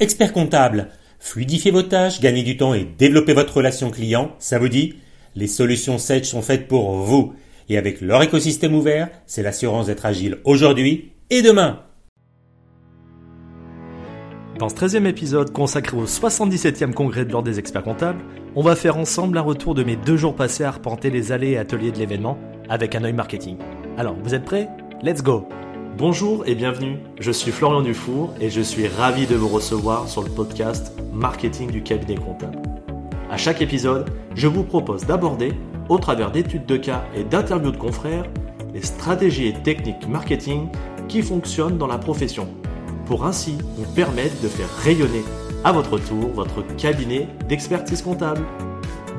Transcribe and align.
Expert 0.00 0.32
comptable, 0.32 0.88
fluidifiez 1.18 1.70
vos 1.70 1.82
tâches, 1.82 2.22
gagnez 2.22 2.42
du 2.42 2.56
temps 2.56 2.72
et 2.72 2.88
développez 2.96 3.34
votre 3.34 3.58
relation 3.58 3.90
client, 3.90 4.34
ça 4.38 4.58
vous 4.58 4.70
dit? 4.70 4.94
Les 5.36 5.46
solutions 5.46 5.98
Sage 5.98 6.24
sont 6.24 6.40
faites 6.40 6.68
pour 6.68 6.92
vous. 6.92 7.34
Et 7.68 7.76
avec 7.76 8.00
leur 8.00 8.22
écosystème 8.22 8.74
ouvert, 8.74 9.10
c'est 9.26 9.42
l'assurance 9.42 9.88
d'être 9.88 10.06
agile 10.06 10.38
aujourd'hui 10.44 11.12
et 11.28 11.42
demain. 11.42 11.80
Dans 14.58 14.70
ce 14.70 14.74
13e 14.74 15.04
épisode 15.04 15.52
consacré 15.52 15.98
au 15.98 16.06
77e 16.06 16.94
congrès 16.94 17.26
de 17.26 17.32
l'Ordre 17.32 17.50
des 17.50 17.58
experts 17.58 17.82
comptables, 17.82 18.24
on 18.56 18.62
va 18.62 18.76
faire 18.76 18.96
ensemble 18.96 19.36
un 19.36 19.42
retour 19.42 19.74
de 19.74 19.84
mes 19.84 19.96
deux 19.96 20.16
jours 20.16 20.34
passés 20.34 20.64
à 20.64 20.68
arpenter 20.68 21.10
les 21.10 21.30
allées 21.30 21.50
et 21.50 21.58
ateliers 21.58 21.92
de 21.92 21.98
l'événement 21.98 22.38
avec 22.70 22.94
un 22.94 23.04
œil 23.04 23.12
marketing. 23.12 23.58
Alors, 23.98 24.16
vous 24.24 24.34
êtes 24.34 24.46
prêts? 24.46 24.66
Let's 25.02 25.22
go 25.22 25.46
Bonjour 26.00 26.44
et 26.46 26.54
bienvenue, 26.54 26.96
je 27.20 27.30
suis 27.30 27.52
Florian 27.52 27.82
Dufour 27.82 28.32
et 28.40 28.48
je 28.48 28.62
suis 28.62 28.88
ravi 28.88 29.26
de 29.26 29.36
vous 29.36 29.48
recevoir 29.48 30.08
sur 30.08 30.22
le 30.22 30.30
podcast 30.30 30.94
Marketing 31.12 31.70
du 31.70 31.82
cabinet 31.82 32.14
comptable. 32.14 32.56
À 33.30 33.36
chaque 33.36 33.60
épisode, 33.60 34.08
je 34.34 34.46
vous 34.46 34.62
propose 34.62 35.04
d'aborder, 35.04 35.52
au 35.90 35.98
travers 35.98 36.30
d'études 36.30 36.64
de 36.64 36.78
cas 36.78 37.04
et 37.14 37.22
d'interviews 37.22 37.72
de 37.72 37.76
confrères, 37.76 38.24
les 38.72 38.80
stratégies 38.80 39.48
et 39.48 39.52
techniques 39.52 40.08
marketing 40.08 40.68
qui 41.06 41.20
fonctionnent 41.20 41.76
dans 41.76 41.86
la 41.86 41.98
profession 41.98 42.48
pour 43.04 43.26
ainsi 43.26 43.58
vous 43.76 43.92
permettre 43.94 44.40
de 44.40 44.48
faire 44.48 44.74
rayonner 44.78 45.22
à 45.64 45.72
votre 45.72 45.98
tour 45.98 46.30
votre 46.30 46.62
cabinet 46.76 47.28
d'expertise 47.46 48.00
comptable. 48.00 48.40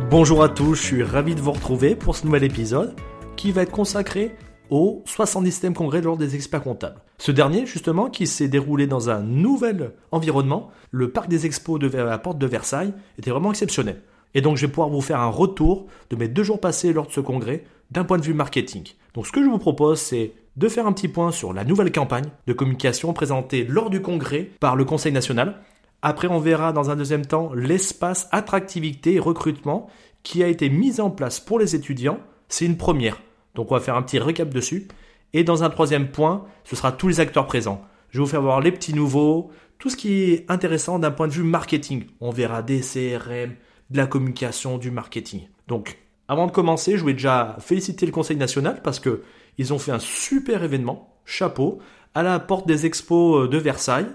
Bonjour 0.09 0.41
à 0.41 0.49
tous, 0.49 0.73
je 0.73 0.81
suis 0.81 1.03
ravi 1.03 1.35
de 1.35 1.41
vous 1.41 1.51
retrouver 1.51 1.93
pour 1.93 2.15
ce 2.15 2.25
nouvel 2.25 2.43
épisode 2.43 2.95
qui 3.35 3.51
va 3.51 3.61
être 3.61 3.71
consacré 3.71 4.35
au 4.71 5.03
70e 5.05 5.73
congrès 5.73 5.99
de 5.99 6.05
l'Ordre 6.05 6.21
des 6.23 6.33
experts 6.33 6.63
comptables. 6.63 7.01
Ce 7.19 7.31
dernier, 7.31 7.67
justement, 7.67 8.09
qui 8.09 8.25
s'est 8.25 8.47
déroulé 8.47 8.87
dans 8.87 9.09
un 9.09 9.21
nouvel 9.21 9.91
environnement, 10.11 10.71
le 10.89 11.11
parc 11.11 11.29
des 11.29 11.45
expos 11.45 11.79
de 11.79 11.87
la 11.87 12.17
porte 12.17 12.39
de 12.39 12.47
Versailles, 12.47 12.93
était 13.19 13.29
vraiment 13.29 13.51
exceptionnel. 13.51 14.01
Et 14.33 14.41
donc, 14.41 14.55
je 14.57 14.65
vais 14.65 14.71
pouvoir 14.71 14.89
vous 14.89 15.01
faire 15.01 15.19
un 15.19 15.27
retour 15.27 15.87
de 16.09 16.15
mes 16.15 16.29
deux 16.29 16.43
jours 16.43 16.59
passés 16.59 16.93
lors 16.93 17.05
de 17.05 17.11
ce 17.11 17.19
congrès 17.19 17.65
d'un 17.91 18.05
point 18.05 18.17
de 18.17 18.23
vue 18.23 18.33
marketing. 18.33 18.83
Donc, 19.13 19.27
ce 19.27 19.31
que 19.33 19.43
je 19.43 19.49
vous 19.49 19.59
propose, 19.59 19.99
c'est 19.99 20.33
de 20.55 20.67
faire 20.69 20.87
un 20.87 20.93
petit 20.93 21.09
point 21.09 21.31
sur 21.31 21.51
la 21.51 21.65
nouvelle 21.65 21.91
campagne 21.91 22.29
de 22.47 22.53
communication 22.53 23.11
présentée 23.11 23.65
lors 23.65 23.89
du 23.89 24.01
congrès 24.01 24.51
par 24.61 24.77
le 24.77 24.85
Conseil 24.85 25.11
national. 25.11 25.61
Après, 26.01 26.29
on 26.29 26.39
verra 26.39 26.71
dans 26.71 26.89
un 26.89 26.95
deuxième 26.95 27.25
temps 27.25 27.51
l'espace 27.53 28.29
attractivité 28.31 29.15
et 29.15 29.19
recrutement 29.19 29.87
qui 30.23 30.43
a 30.43 30.47
été 30.47 30.69
mis 30.69 31.01
en 31.01 31.09
place 31.09 31.41
pour 31.41 31.59
les 31.59 31.75
étudiants. 31.75 32.19
C'est 32.47 32.65
une 32.65 32.77
première. 32.77 33.21
Donc 33.55 33.71
on 33.71 33.75
va 33.75 33.81
faire 33.81 33.95
un 33.95 34.01
petit 34.01 34.19
récap 34.19 34.49
dessus. 34.49 34.87
Et 35.33 35.43
dans 35.43 35.63
un 35.63 35.69
troisième 35.69 36.09
point, 36.09 36.45
ce 36.63 36.75
sera 36.75 36.91
tous 36.91 37.07
les 37.07 37.19
acteurs 37.19 37.47
présents. 37.47 37.81
Je 38.09 38.17
vais 38.17 38.23
vous 38.23 38.29
faire 38.29 38.41
voir 38.41 38.59
les 38.59 38.71
petits 38.71 38.93
nouveaux, 38.93 39.51
tout 39.79 39.89
ce 39.89 39.95
qui 39.95 40.23
est 40.23 40.45
intéressant 40.51 40.99
d'un 40.99 41.11
point 41.11 41.27
de 41.27 41.33
vue 41.33 41.43
marketing. 41.43 42.05
On 42.19 42.31
verra 42.31 42.61
des 42.61 42.81
CRM, 42.81 43.55
de 43.89 43.97
la 43.97 44.07
communication, 44.07 44.77
du 44.77 44.91
marketing. 44.91 45.47
Donc, 45.67 45.97
avant 46.27 46.47
de 46.47 46.51
commencer, 46.51 46.95
je 46.95 47.01
voulais 47.01 47.13
déjà 47.13 47.55
féliciter 47.59 48.05
le 48.05 48.11
Conseil 48.11 48.37
national 48.37 48.81
parce 48.83 48.99
que 48.99 49.23
ils 49.57 49.73
ont 49.73 49.79
fait 49.79 49.91
un 49.91 49.99
super 49.99 50.63
événement, 50.63 51.15
chapeau, 51.25 51.79
à 52.13 52.23
la 52.23 52.39
porte 52.39 52.67
des 52.67 52.85
expos 52.85 53.45
euh, 53.45 53.47
de 53.47 53.57
Versailles. 53.57 54.07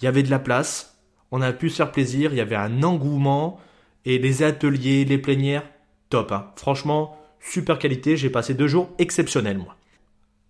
Il 0.00 0.04
y 0.04 0.08
avait 0.08 0.22
de 0.22 0.30
la 0.30 0.38
place, 0.38 0.98
on 1.30 1.40
a 1.40 1.52
pu 1.52 1.70
se 1.70 1.76
faire 1.76 1.92
plaisir, 1.92 2.32
il 2.32 2.36
y 2.36 2.40
avait 2.40 2.56
un 2.56 2.82
engouement, 2.82 3.60
et 4.04 4.18
les 4.18 4.42
ateliers, 4.42 5.04
les 5.04 5.18
plénières, 5.18 5.64
top. 6.08 6.32
Hein. 6.32 6.50
Franchement, 6.56 7.16
super 7.42 7.78
qualité, 7.78 8.16
j'ai 8.16 8.30
passé 8.30 8.54
deux 8.54 8.68
jours 8.68 8.88
exceptionnels, 8.98 9.58
moi. 9.58 9.76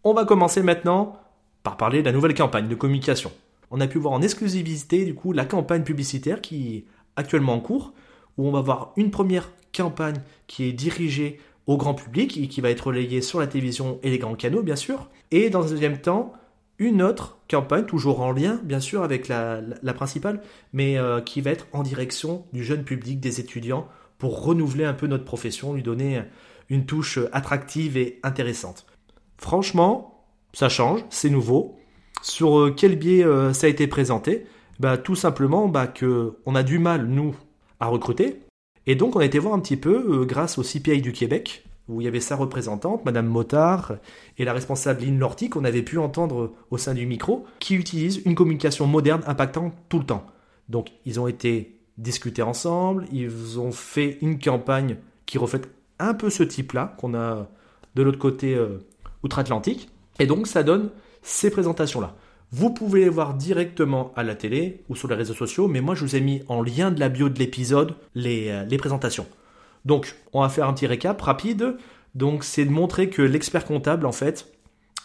On 0.05 0.15
va 0.15 0.25
commencer 0.25 0.63
maintenant 0.63 1.19
par 1.63 1.77
parler 1.77 2.01
de 2.01 2.07
la 2.07 2.13
nouvelle 2.13 2.35
campagne 2.35 2.69
de 2.69 2.75
communication. 2.75 3.33
On 3.71 3.81
a 3.81 3.87
pu 3.87 3.99
voir 3.99 4.13
en 4.13 4.23
exclusivité, 4.23 5.05
du 5.05 5.15
coup, 5.15 5.33
la 5.33 5.45
campagne 5.45 5.83
publicitaire 5.83 6.41
qui 6.41 6.77
est 6.77 6.85
actuellement 7.17 7.55
en 7.55 7.61
cours, 7.61 7.93
où 8.37 8.47
on 8.47 8.53
va 8.53 8.61
voir 8.61 8.93
une 8.97 9.11
première 9.11 9.51
campagne 9.75 10.21
qui 10.47 10.65
est 10.65 10.73
dirigée 10.73 11.41
au 11.67 11.77
grand 11.77 11.95
public 11.95 12.37
et 12.37 12.49
qui 12.49 12.61
va 12.61 12.71
être 12.71 12.89
relayée 12.89 13.23
sur 13.23 13.41
la 13.41 13.47
télévision 13.47 13.99
et 14.03 14.11
les 14.11 14.19
grands 14.19 14.35
canaux, 14.35 14.63
bien 14.63 14.77
sûr. 14.77 15.09
Et 15.31 15.49
dans 15.49 15.65
un 15.65 15.71
deuxième 15.71 15.99
temps, 15.99 16.33
une 16.79 17.01
autre 17.01 17.39
campagne, 17.49 17.85
toujours 17.85 18.21
en 18.21 18.33
lien, 18.33 18.61
bien 18.65 18.81
sûr, 18.81 19.03
avec 19.03 19.29
la, 19.29 19.63
principale, 19.95 20.43
mais 20.73 20.99
euh, 20.99 21.21
qui 21.21 21.41
va 21.41 21.53
être 21.53 21.69
en 21.73 21.83
direction 21.83 22.45
du 22.53 22.65
jeune 22.65 22.83
public, 22.83 23.21
des 23.21 23.41
étudiants, 23.41 23.87
pour 24.19 24.45
renouveler 24.45 24.85
un 24.85 24.95
peu 24.95 25.07
notre 25.07 25.25
profession, 25.25 25.75
lui 25.75 25.83
donner 25.83 26.23
une 26.73 26.87
touche 26.87 27.19
attractive 27.33 27.99
et 27.99 28.19
intéressante. 28.23 28.87
Franchement, 29.37 30.25
ça 30.55 30.71
change, 30.71 31.05
c'est 31.11 31.29
nouveau. 31.29 31.77
Sur 32.23 32.59
euh, 32.59 32.75
quel 32.75 32.97
biais 32.97 33.25
euh, 33.25 33.53
ça 33.53 33.67
a 33.67 33.71
été 33.71 33.87
présenté? 33.87 34.47
Bah, 34.81 34.97
Tout 34.97 35.15
simplement 35.15 35.69
bah, 35.69 35.87
que 35.87 36.39
on 36.47 36.55
a 36.55 36.63
du 36.63 36.79
mal, 36.79 37.07
nous, 37.07 37.37
à 37.79 37.89
recruter. 37.89 38.41
Et 38.87 38.95
donc 38.95 39.17
on 39.17 39.21
a 39.21 39.25
été 39.25 39.39
voir 39.39 39.53
un 39.53 39.61
petit 39.61 39.77
peu, 39.77 40.23
euh, 40.23 40.25
grâce 40.25 40.57
au 40.57 40.63
CPI 40.63 41.03
du 41.03 41.13
Québec, 41.13 41.65
où 41.89 42.01
il 42.01 42.05
y 42.05 42.09
avait 42.09 42.21
sa 42.21 42.37
représentante, 42.37 43.05
Madame 43.05 43.27
Motard, 43.27 43.97
et 44.39 44.45
la 44.47 44.55
responsable 44.55 45.03
Lynn 45.03 45.19
Lorty, 45.19 45.51
qu'on 45.51 45.65
avait 45.65 45.83
pu 45.83 45.99
entendre 45.99 46.55
au 46.71 46.79
sein 46.79 46.95
du 46.95 47.05
micro, 47.05 47.45
qui 47.59 47.75
utilisent 47.75 48.23
une 48.25 48.35
communication 48.35 48.87
moderne 48.87 49.23
impactant 49.27 49.73
tout 49.91 49.99
le 49.99 50.07
temps. 50.07 50.27
Donc 50.71 50.89
ils 51.05 51.21
ont 51.21 51.27
été 51.27 51.81
discutés 51.99 52.41
ensemble, 52.41 53.05
ils 53.13 53.61
ont 53.61 53.73
fait 53.73 54.17
une 54.23 54.39
campagne 54.39 54.97
qui 55.27 55.37
reflète 55.37 55.69
un 56.03 56.15
peu 56.15 56.31
ce 56.31 56.43
type-là 56.43 56.95
qu'on 56.99 57.15
a 57.15 57.49
de 57.95 58.03
l'autre 58.03 58.19
côté 58.19 58.55
euh, 58.55 58.79
outre-Atlantique, 59.23 59.89
et 60.19 60.27
donc 60.27 60.47
ça 60.47 60.63
donne 60.63 60.91
ces 61.23 61.51
présentations-là. 61.51 62.15
Vous 62.51 62.71
pouvez 62.71 63.01
les 63.01 63.09
voir 63.09 63.35
directement 63.35 64.13
à 64.15 64.23
la 64.23 64.35
télé 64.35 64.85
ou 64.89 64.97
sur 64.97 65.09
les 65.09 65.15
réseaux 65.15 65.35
sociaux, 65.35 65.69
mais 65.69 65.81
moi 65.81 65.95
je 65.95 66.05
vous 66.05 66.17
ai 66.17 66.21
mis 66.21 66.43
en 66.49 66.63
lien 66.63 66.91
de 66.91 67.01
la 67.01 67.09
bio 67.09 67.29
de 67.29 67.39
l'épisode 67.39 67.95
les, 68.15 68.51
euh, 68.51 68.79
présentations. 68.79 69.27
Donc 69.85 70.15
on 70.33 70.43
va 70.43 70.49
faire 70.49 70.69
un 70.69 70.75
petit 70.75 70.87
récap 70.87 71.21
rapide. 71.21 71.77
Donc 72.15 72.45
c'est 72.45 72.67
de 72.67 72.71
montrer 72.71 73.09
que 73.09 73.23
l'expert 73.23 73.65
comptable 73.65 74.05
en 74.05 74.13
fait, 74.13 74.53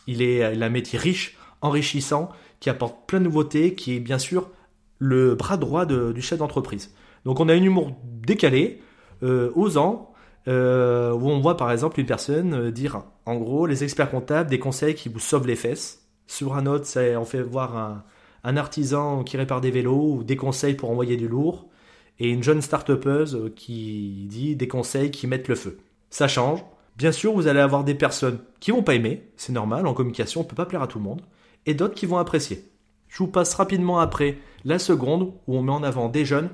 il 0.08 0.22
est, 0.22 0.44
un 0.44 0.70
métier 0.70 1.00
riche, 1.00 1.38
enrichissant, 1.62 2.30
qui 2.60 2.70
apporte 2.70 3.08
plein 3.08 3.20
de 3.20 3.26
nouveautés, 3.26 3.76
qui 3.76 3.96
est 3.96 4.00
bien 4.00 4.20
sûr 4.20 4.50
le 5.00 5.36
bras 5.36 5.58
droit 5.58 5.86
du 5.86 6.22
chef 6.22 6.40
d'entreprise. 6.40 6.94
Donc 7.24 7.40
on 7.40 7.50
a 7.50 7.54
un 7.54 7.62
humour 7.62 7.92
décalé, 8.04 8.82
euh, 9.24 9.52
osant, 9.56 10.12
euh, 10.48 11.12
où 11.12 11.30
on 11.30 11.40
voit 11.40 11.58
par 11.58 11.72
exemple 11.72 12.00
une 12.00 12.06
personne 12.06 12.72
dire 12.72 13.04
en 13.26 13.36
gros 13.36 13.66
les 13.66 13.84
experts 13.84 14.10
comptables 14.10 14.50
des 14.50 14.60
conseils 14.60 14.96
qui 14.96 15.10
vous 15.10 15.20
sauvent 15.20 15.48
les 15.48 15.56
fesses 15.56 16.08
sur 16.28 16.56
un 16.56 16.66
autre, 16.66 16.88
on 17.18 17.26
fait 17.26 17.42
voir 17.42 18.04
un, 18.44 18.58
artisan 18.58 19.24
qui 19.24 19.38
répare 19.38 19.62
des 19.62 19.72
vélos 19.72 20.18
ou 20.18 20.24
des 20.24 20.36
conseils 20.36 20.76
pour 20.76 20.92
envoyer 20.92 21.18
du 21.18 21.28
lourd. 21.28 21.68
Et 22.20 22.30
une 22.30 22.44
jeune 22.44 22.62
start 22.62 22.90
qui 23.56 24.26
dit 24.30 24.56
des 24.56 24.68
conseils 24.68 25.12
qui 25.12 25.28
mettent 25.28 25.48
le 25.48 25.56
feu. 25.56 25.78
Ça 26.10 26.28
change. 26.28 26.64
Bien 26.98 27.12
sûr, 27.12 27.34
vous 27.34 27.48
allez 27.48 27.60
avoir 27.60 27.84
des 27.84 27.94
personnes 27.94 28.40
qui 28.60 28.72
vont 28.72 28.82
pas 28.82 28.96
aimer, 28.96 29.30
c'est 29.38 29.54
normal, 29.54 29.86
en 29.86 29.94
communication, 29.94 30.42
on 30.42 30.44
peut 30.44 30.56
pas 30.56 30.66
plaire 30.66 30.82
à 30.82 30.88
tout 30.88 30.98
le 30.98 31.04
monde, 31.04 31.22
et 31.68 31.76
d'autres 31.76 31.94
qui 31.94 32.08
vont 32.08 32.18
apprécier. 32.18 32.66
Je 33.08 33.20
vous 33.20 33.28
passe 33.28 33.54
rapidement 33.54 34.00
après 34.00 34.40
la 34.66 34.80
seconde 34.80 35.34
où 35.46 35.56
on 35.56 35.62
met 35.62 35.72
en 35.72 35.84
avant 35.84 36.10
des 36.10 36.26
jeunes 36.26 36.50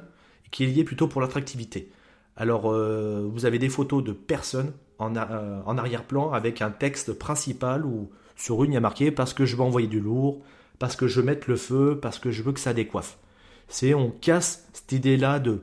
qui 0.52 0.66
est 0.66 0.68
lié 0.68 0.84
plutôt 0.84 1.08
pour 1.08 1.22
l'attractivité. 1.22 1.90
Alors, 2.36 2.72
euh, 2.72 3.30
vous 3.32 3.46
avez 3.46 3.60
des 3.60 3.70
photos 3.70 4.04
de 4.04 4.12
personnes 4.12 4.74
en, 5.00 5.16
euh, 5.16 5.62
en 5.66 5.78
arrière-plan 5.78 6.32
avec 6.32 6.62
un 6.62 6.72
texte 6.72 7.14
principal 7.14 7.86
ou 7.86 8.10
sur 8.36 8.64
une, 8.64 8.72
il 8.72 8.76
y 8.76 8.78
a 8.78 8.82
marqué 8.82 9.12
parce 9.12 9.34
que 9.34 9.46
je 9.46 9.56
veux 9.56 9.62
envoyer 9.62 9.88
du 9.88 10.00
lourd, 10.00 10.42
parce 10.80 10.96
que 10.96 11.08
je 11.08 11.20
veux 11.20 11.26
mettre 11.26 11.50
le 11.50 11.56
feu, 11.56 12.00
parce 12.02 12.20
que 12.20 12.32
je 12.32 12.42
veux 12.42 12.52
que 12.52 12.60
ça 12.60 12.74
décoiffe. 12.74 13.18
C'est 13.68 13.94
on 13.94 14.10
casse 14.10 14.68
cette 14.74 14.92
idée-là 14.92 15.40
de 15.40 15.62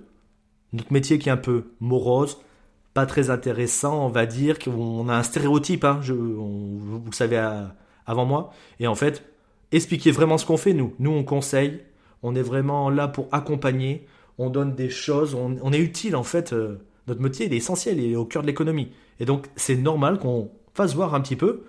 notre 0.72 0.92
métier 0.92 1.18
qui 1.18 1.28
est 1.28 1.32
un 1.32 1.36
peu 1.36 1.72
morose, 1.80 2.38
pas 2.94 3.06
très 3.06 3.30
intéressant, 3.30 4.06
on 4.06 4.08
va 4.08 4.26
dire, 4.26 4.58
qu'on 4.58 5.08
a 5.08 5.14
un 5.14 5.22
stéréotype, 5.22 5.84
hein, 5.84 5.98
je, 6.02 6.12
vous 6.12 7.02
le 7.04 7.14
savez 7.14 7.36
avant 8.06 8.24
moi. 8.24 8.52
Et 8.78 8.86
en 8.86 8.94
fait, 8.94 9.24
expliquer 9.72 10.10
vraiment 10.10 10.38
ce 10.38 10.46
qu'on 10.46 10.56
fait, 10.56 10.72
nous. 10.72 10.94
Nous, 10.98 11.10
on 11.10 11.24
conseille, 11.24 11.80
on 12.22 12.34
est 12.34 12.42
vraiment 12.42 12.90
là 12.90 13.08
pour 13.08 13.28
accompagner, 13.32 14.06
on 14.40 14.48
donne 14.48 14.74
des 14.74 14.88
choses, 14.88 15.34
on, 15.34 15.72
est 15.72 15.78
utile 15.78 16.16
en 16.16 16.22
fait. 16.22 16.54
Euh, 16.54 16.78
notre 17.06 17.20
métier, 17.20 17.46
est 17.46 17.56
essentiel, 17.56 18.00
il 18.00 18.12
est 18.12 18.16
au 18.16 18.24
cœur 18.24 18.42
de 18.42 18.46
l'économie. 18.46 18.88
Et 19.18 19.26
donc, 19.26 19.48
c'est 19.54 19.76
normal 19.76 20.18
qu'on 20.18 20.50
fasse 20.74 20.94
voir 20.94 21.14
un 21.14 21.20
petit 21.20 21.36
peu 21.36 21.64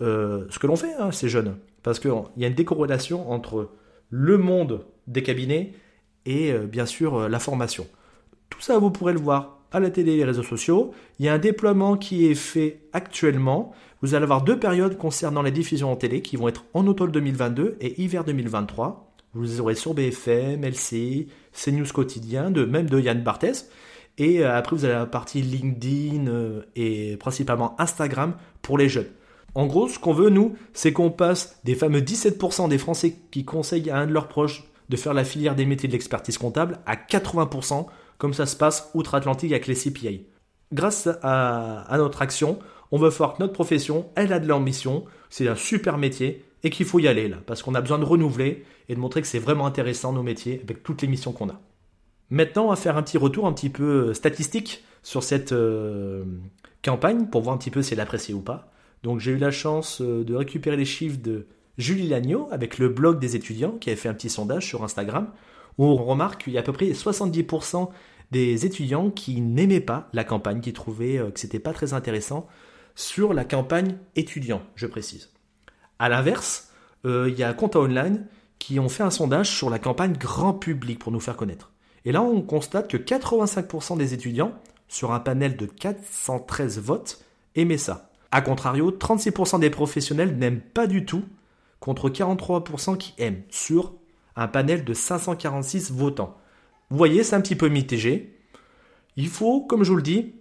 euh, 0.00 0.46
ce 0.48 0.58
que 0.58 0.66
l'on 0.66 0.76
fait, 0.76 0.94
hein, 0.94 1.12
ces 1.12 1.28
jeunes. 1.28 1.56
Parce 1.82 1.98
qu'il 1.98 2.12
y 2.38 2.44
a 2.44 2.48
une 2.48 2.54
décorrélation 2.54 3.30
entre 3.30 3.70
le 4.08 4.38
monde 4.38 4.86
des 5.06 5.22
cabinets 5.22 5.74
et 6.24 6.52
euh, 6.52 6.66
bien 6.66 6.86
sûr 6.86 7.28
la 7.28 7.38
formation. 7.38 7.86
Tout 8.48 8.60
ça, 8.60 8.78
vous 8.78 8.90
pourrez 8.90 9.12
le 9.12 9.20
voir 9.20 9.58
à 9.70 9.80
la 9.80 9.90
télé 9.90 10.12
et 10.12 10.16
les 10.16 10.24
réseaux 10.24 10.42
sociaux. 10.42 10.92
Il 11.18 11.26
y 11.26 11.28
a 11.28 11.34
un 11.34 11.38
déploiement 11.38 11.98
qui 11.98 12.26
est 12.26 12.34
fait 12.34 12.80
actuellement. 12.94 13.72
Vous 14.00 14.14
allez 14.14 14.22
avoir 14.22 14.42
deux 14.42 14.58
périodes 14.58 14.96
concernant 14.96 15.42
les 15.42 15.50
diffusions 15.50 15.92
en 15.92 15.96
télé 15.96 16.22
qui 16.22 16.36
vont 16.36 16.48
être 16.48 16.64
en 16.72 16.86
automne 16.86 17.10
2022 17.10 17.76
et 17.80 18.00
hiver 18.00 18.24
2023. 18.24 19.05
Vous 19.36 19.42
les 19.42 19.60
aurez 19.60 19.74
sur 19.74 19.92
BFM, 19.92 20.64
LC, 20.64 21.28
CNews 21.52 21.92
Quotidien, 21.92 22.50
de, 22.50 22.64
même 22.64 22.88
de 22.88 22.98
Yann 22.98 23.22
Barthès. 23.22 23.68
Et 24.18 24.42
après, 24.42 24.74
vous 24.74 24.86
avez 24.86 24.94
la 24.94 25.04
partie 25.04 25.42
LinkedIn 25.42 26.62
et 26.74 27.18
principalement 27.18 27.78
Instagram 27.78 28.34
pour 28.62 28.78
les 28.78 28.88
jeunes. 28.88 29.10
En 29.54 29.66
gros, 29.66 29.88
ce 29.88 29.98
qu'on 29.98 30.12
veut, 30.12 30.30
nous, 30.30 30.54
c'est 30.72 30.92
qu'on 30.92 31.10
passe 31.10 31.60
des 31.64 31.74
fameux 31.74 32.00
17% 32.00 32.68
des 32.68 32.78
Français 32.78 33.16
qui 33.30 33.44
conseillent 33.44 33.90
à 33.90 33.98
un 33.98 34.06
de 34.06 34.12
leurs 34.12 34.28
proches 34.28 34.64
de 34.88 34.96
faire 34.96 35.14
la 35.14 35.24
filière 35.24 35.54
des 35.54 35.66
métiers 35.66 35.88
de 35.88 35.92
l'expertise 35.92 36.38
comptable 36.38 36.78
à 36.86 36.96
80%, 36.96 37.86
comme 38.18 38.34
ça 38.34 38.46
se 38.46 38.56
passe 38.56 38.90
outre-Atlantique 38.94 39.52
avec 39.52 39.66
les 39.66 39.74
CPA. 39.74 40.10
Grâce 40.72 41.08
à, 41.22 41.94
notre 41.96 42.22
action, 42.22 42.58
on 42.90 42.98
veut 42.98 43.08
voir 43.08 43.34
que 43.34 43.42
notre 43.42 43.52
profession, 43.52 44.10
elle 44.14 44.32
a 44.32 44.40
de 44.40 44.48
l'ambition, 44.48 45.04
c'est 45.30 45.48
un 45.48 45.54
super 45.54 45.98
métier 45.98 46.44
et 46.66 46.70
qu'il 46.70 46.84
faut 46.84 46.98
y 46.98 47.06
aller 47.06 47.28
là, 47.28 47.36
parce 47.46 47.62
qu'on 47.62 47.76
a 47.76 47.80
besoin 47.80 48.00
de 48.00 48.04
renouveler 48.04 48.64
et 48.88 48.96
de 48.96 48.98
montrer 48.98 49.20
que 49.20 49.28
c'est 49.28 49.38
vraiment 49.38 49.66
intéressant 49.66 50.12
nos 50.12 50.24
métiers 50.24 50.60
avec 50.64 50.82
toutes 50.82 51.00
les 51.00 51.06
missions 51.06 51.30
qu'on 51.30 51.48
a. 51.48 51.60
Maintenant, 52.28 52.64
on 52.64 52.70
va 52.70 52.76
faire 52.76 52.96
un 52.96 53.04
petit 53.04 53.18
retour 53.18 53.46
un 53.46 53.52
petit 53.52 53.70
peu 53.70 54.12
statistique 54.14 54.82
sur 55.04 55.22
cette 55.22 55.52
euh, 55.52 56.24
campagne 56.82 57.26
pour 57.28 57.42
voir 57.42 57.54
un 57.54 57.58
petit 57.58 57.70
peu 57.70 57.82
si 57.82 57.94
elle 57.94 58.00
appréciée 58.00 58.34
ou 58.34 58.40
pas. 58.40 58.72
Donc 59.04 59.20
j'ai 59.20 59.30
eu 59.30 59.36
la 59.36 59.52
chance 59.52 60.00
euh, 60.00 60.24
de 60.24 60.34
récupérer 60.34 60.76
les 60.76 60.84
chiffres 60.84 61.20
de 61.22 61.46
Julie 61.78 62.08
Lagneau 62.08 62.48
avec 62.50 62.78
le 62.78 62.88
blog 62.88 63.20
des 63.20 63.36
étudiants 63.36 63.78
qui 63.78 63.90
avait 63.90 63.96
fait 63.96 64.08
un 64.08 64.14
petit 64.14 64.28
sondage 64.28 64.66
sur 64.66 64.82
Instagram 64.82 65.30
où 65.78 65.84
on 65.84 65.94
remarque 65.94 66.42
qu'il 66.42 66.54
y 66.54 66.56
a 66.56 66.62
à 66.62 66.64
peu 66.64 66.72
près 66.72 66.86
70% 66.86 67.90
des 68.32 68.66
étudiants 68.66 69.12
qui 69.12 69.40
n'aimaient 69.40 69.78
pas 69.78 70.08
la 70.12 70.24
campagne, 70.24 70.60
qui 70.60 70.72
trouvaient 70.72 71.18
euh, 71.18 71.30
que 71.30 71.38
c'était 71.38 71.60
pas 71.60 71.72
très 71.72 71.94
intéressant 71.94 72.48
sur 72.96 73.34
la 73.34 73.44
campagne 73.44 73.98
étudiant, 74.16 74.62
je 74.74 74.88
précise. 74.88 75.30
À 75.98 76.08
l'inverse, 76.08 76.70
il 77.04 77.34
y 77.38 77.42
a 77.42 77.52
Compta 77.54 77.78
Online 77.78 78.26
qui 78.58 78.80
ont 78.80 78.88
fait 78.88 79.02
un 79.02 79.10
sondage 79.10 79.50
sur 79.50 79.70
la 79.70 79.78
campagne 79.78 80.14
grand 80.14 80.52
public 80.52 80.98
pour 80.98 81.12
nous 81.12 81.20
faire 81.20 81.36
connaître. 81.36 81.70
Et 82.04 82.12
là, 82.12 82.22
on 82.22 82.42
constate 82.42 82.88
que 82.88 82.96
85% 82.96 83.96
des 83.96 84.12
étudiants 84.12 84.52
sur 84.88 85.12
un 85.12 85.20
panel 85.20 85.56
de 85.56 85.66
413 85.66 86.78
votes, 86.80 87.24
aimaient 87.54 87.78
ça. 87.78 88.10
A 88.30 88.40
contrario, 88.40 88.90
36% 88.90 89.60
des 89.60 89.70
professionnels 89.70 90.36
n'aiment 90.36 90.60
pas 90.60 90.86
du 90.86 91.04
tout, 91.04 91.24
contre 91.80 92.08
43% 92.08 92.96
qui 92.96 93.14
aiment, 93.18 93.42
sur 93.50 93.94
un 94.36 94.48
panel 94.48 94.84
de 94.84 94.94
546 94.94 95.92
votants. 95.92 96.36
Vous 96.90 96.96
voyez, 96.96 97.22
c'est 97.24 97.36
un 97.36 97.40
petit 97.40 97.56
peu 97.56 97.68
mitigé. 97.68 98.38
Il 99.16 99.28
faut, 99.28 99.62
comme 99.62 99.82
je 99.82 99.90
vous 99.90 99.96
le 99.96 100.02
dis, 100.02 100.34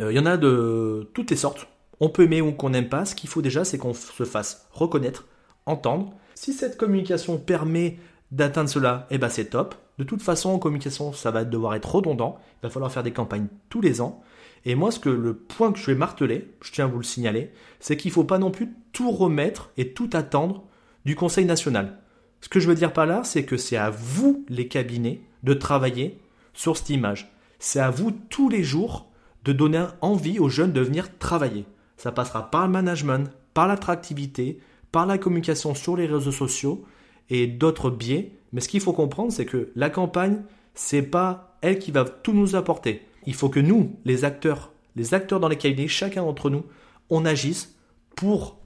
euh, 0.00 0.12
il 0.12 0.16
y 0.16 0.20
en 0.20 0.26
a 0.26 0.36
de 0.36 1.10
toutes 1.12 1.30
les 1.30 1.36
sortes. 1.36 1.66
On 2.00 2.08
peut 2.08 2.24
aimer 2.24 2.40
ou 2.40 2.52
qu'on 2.52 2.70
n'aime 2.70 2.88
pas. 2.88 3.04
Ce 3.04 3.14
qu'il 3.14 3.28
faut 3.28 3.42
déjà, 3.42 3.64
c'est 3.64 3.78
qu'on 3.78 3.94
se 3.94 4.24
fasse 4.24 4.66
reconnaître, 4.72 5.26
entendre. 5.66 6.12
Si 6.34 6.52
cette 6.52 6.76
communication 6.76 7.38
permet 7.38 7.98
d'atteindre 8.32 8.70
cela, 8.70 9.06
eh 9.10 9.18
ben 9.18 9.28
c'est 9.28 9.50
top. 9.50 9.74
De 9.98 10.04
toute 10.04 10.22
façon, 10.22 10.50
en 10.50 10.58
communication, 10.58 11.12
ça 11.12 11.30
va 11.30 11.44
devoir 11.44 11.74
être 11.74 11.94
redondant. 11.94 12.38
Il 12.58 12.66
va 12.66 12.70
falloir 12.70 12.90
faire 12.90 13.02
des 13.02 13.12
campagnes 13.12 13.48
tous 13.68 13.82
les 13.82 14.00
ans. 14.00 14.22
Et 14.64 14.74
moi, 14.74 14.90
ce 14.90 14.98
que 14.98 15.10
le 15.10 15.34
point 15.34 15.72
que 15.72 15.78
je 15.78 15.86
vais 15.86 15.94
marteler, 15.94 16.48
je 16.62 16.72
tiens 16.72 16.86
à 16.86 16.88
vous 16.88 16.98
le 16.98 17.04
signaler, 17.04 17.50
c'est 17.80 17.96
qu'il 17.96 18.10
ne 18.10 18.14
faut 18.14 18.24
pas 18.24 18.38
non 18.38 18.50
plus 18.50 18.74
tout 18.92 19.10
remettre 19.10 19.70
et 19.76 19.92
tout 19.92 20.10
attendre 20.12 20.64
du 21.04 21.16
Conseil 21.16 21.44
national. 21.44 21.98
Ce 22.40 22.48
que 22.48 22.60
je 22.60 22.68
veux 22.68 22.74
dire 22.74 22.92
par 22.92 23.06
là, 23.06 23.22
c'est 23.24 23.44
que 23.44 23.56
c'est 23.56 23.76
à 23.76 23.90
vous, 23.90 24.44
les 24.48 24.68
cabinets, 24.68 25.20
de 25.42 25.54
travailler 25.54 26.18
sur 26.54 26.76
cette 26.76 26.90
image. 26.90 27.30
C'est 27.58 27.80
à 27.80 27.90
vous, 27.90 28.10
tous 28.10 28.48
les 28.48 28.62
jours, 28.62 29.10
de 29.44 29.52
donner 29.52 29.84
envie 30.00 30.38
aux 30.38 30.48
jeunes 30.48 30.72
de 30.72 30.80
venir 30.80 31.18
travailler. 31.18 31.66
Ça 32.00 32.12
passera 32.12 32.50
par 32.50 32.66
le 32.66 32.72
management, 32.72 33.30
par 33.52 33.68
l'attractivité, 33.68 34.58
par 34.92 35.06
la 35.06 35.18
communication 35.18 35.74
sur 35.74 35.96
les 35.96 36.06
réseaux 36.06 36.32
sociaux 36.32 36.84
et 37.28 37.46
d'autres 37.46 37.90
biais 37.90 38.32
mais 38.52 38.60
ce 38.60 38.68
qu'il 38.68 38.80
faut 38.80 38.92
comprendre, 38.92 39.32
c'est 39.32 39.46
que 39.46 39.70
la 39.76 39.90
campagne, 39.90 40.42
c'est 40.74 41.02
pas 41.02 41.56
elle 41.60 41.78
qui 41.78 41.90
va 41.90 42.04
tout 42.04 42.32
nous 42.32 42.56
apporter. 42.56 43.06
Il 43.26 43.34
faut 43.34 43.48
que 43.48 43.60
nous, 43.60 43.96
les 44.04 44.24
acteurs, 44.24 44.72
les 44.96 45.14
acteurs 45.14 45.40
dans 45.40 45.48
les 45.48 45.56
cabinets, 45.56 45.88
chacun 45.88 46.22
d'entre 46.22 46.50
nous, 46.50 46.64
on 47.10 47.24
agisse 47.24 47.76
pour 48.16 48.58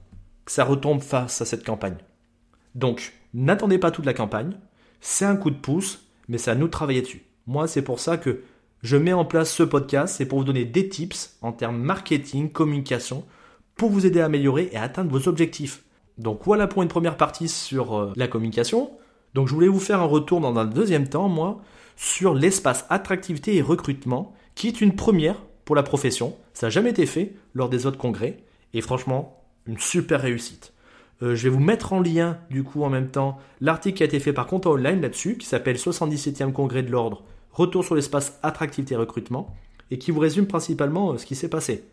que 0.45 0.51
ça 0.51 0.63
retombe 0.63 1.01
face 1.01 1.41
à 1.41 1.45
cette 1.45 1.65
campagne. 1.65 1.97
Donc, 2.73 3.13
n'attendez 3.33 3.77
pas 3.77 3.91
toute 3.91 4.05
la 4.05 4.13
campagne. 4.13 4.57
C'est 5.01 5.25
un 5.25 5.35
coup 5.35 5.51
de 5.51 5.57
pouce, 5.57 6.07
mais 6.27 6.37
c'est 6.37 6.51
à 6.51 6.55
nous 6.55 6.67
de 6.67 6.71
travailler 6.71 7.01
dessus. 7.01 7.23
Moi, 7.47 7.67
c'est 7.67 7.81
pour 7.81 7.99
ça 7.99 8.17
que 8.17 8.41
je 8.85 8.97
mets 8.97 9.13
en 9.13 9.25
place 9.25 9.51
ce 9.51 9.63
podcast. 9.63 10.15
C'est 10.15 10.27
pour 10.27 10.37
vous 10.37 10.45
donner 10.45 10.63
des 10.63 10.87
tips 10.87 11.37
en 11.41 11.51
termes 11.51 11.77
marketing, 11.77 12.51
communication, 12.51 13.25
pour 13.75 13.89
vous 13.89 14.05
aider 14.05 14.21
à 14.21 14.25
améliorer 14.25 14.69
et 14.71 14.77
à 14.77 14.83
atteindre 14.83 15.11
vos 15.11 15.27
objectifs. 15.27 15.83
Donc 16.19 16.41
voilà 16.45 16.67
pour 16.67 16.83
une 16.83 16.87
première 16.87 17.17
partie 17.17 17.49
sur 17.49 17.97
euh, 17.97 18.13
la 18.15 18.27
communication. 18.27 18.91
Donc 19.33 19.47
je 19.47 19.55
voulais 19.55 19.67
vous 19.67 19.79
faire 19.79 20.01
un 20.01 20.05
retour 20.05 20.39
dans 20.39 20.55
un 20.57 20.65
deuxième 20.65 21.09
temps, 21.09 21.27
moi, 21.27 21.61
sur 21.95 22.35
l'espace 22.35 22.85
attractivité 22.89 23.55
et 23.55 23.61
recrutement, 23.63 24.33
qui 24.53 24.67
est 24.67 24.81
une 24.81 24.95
première 24.95 25.41
pour 25.65 25.75
la 25.75 25.83
profession. 25.83 26.35
Ça 26.53 26.67
n'a 26.67 26.69
jamais 26.69 26.91
été 26.91 27.07
fait 27.07 27.33
lors 27.55 27.69
des 27.69 27.87
autres 27.87 27.97
congrès, 27.97 28.37
et 28.75 28.81
franchement, 28.81 29.43
une 29.65 29.79
super 29.79 30.21
réussite. 30.21 30.73
Euh, 31.23 31.35
je 31.35 31.43
vais 31.43 31.49
vous 31.49 31.59
mettre 31.59 31.91
en 31.91 32.01
lien, 32.01 32.37
du 32.51 32.63
coup, 32.63 32.83
en 32.83 32.89
même 32.89 33.09
temps, 33.09 33.39
l'article 33.61 33.97
qui 33.97 34.03
a 34.03 34.05
été 34.05 34.19
fait 34.19 34.31
par 34.31 34.45
Compte 34.45 34.67
Online 34.67 35.01
là-dessus, 35.01 35.37
qui 35.37 35.47
s'appelle 35.47 35.77
77e 35.77 36.51
congrès 36.51 36.83
de 36.83 36.91
l'ordre, 36.91 37.23
retour 37.55 37.83
sur 37.83 37.95
l'espace 37.95 38.37
attractivité 38.43 38.95
recrutement, 38.95 39.55
et 39.89 39.97
qui 39.97 40.11
vous 40.11 40.19
résume 40.19 40.45
principalement 40.45 41.13
euh, 41.13 41.17
ce 41.17 41.25
qui 41.25 41.35
s'est 41.35 41.49
passé. 41.49 41.83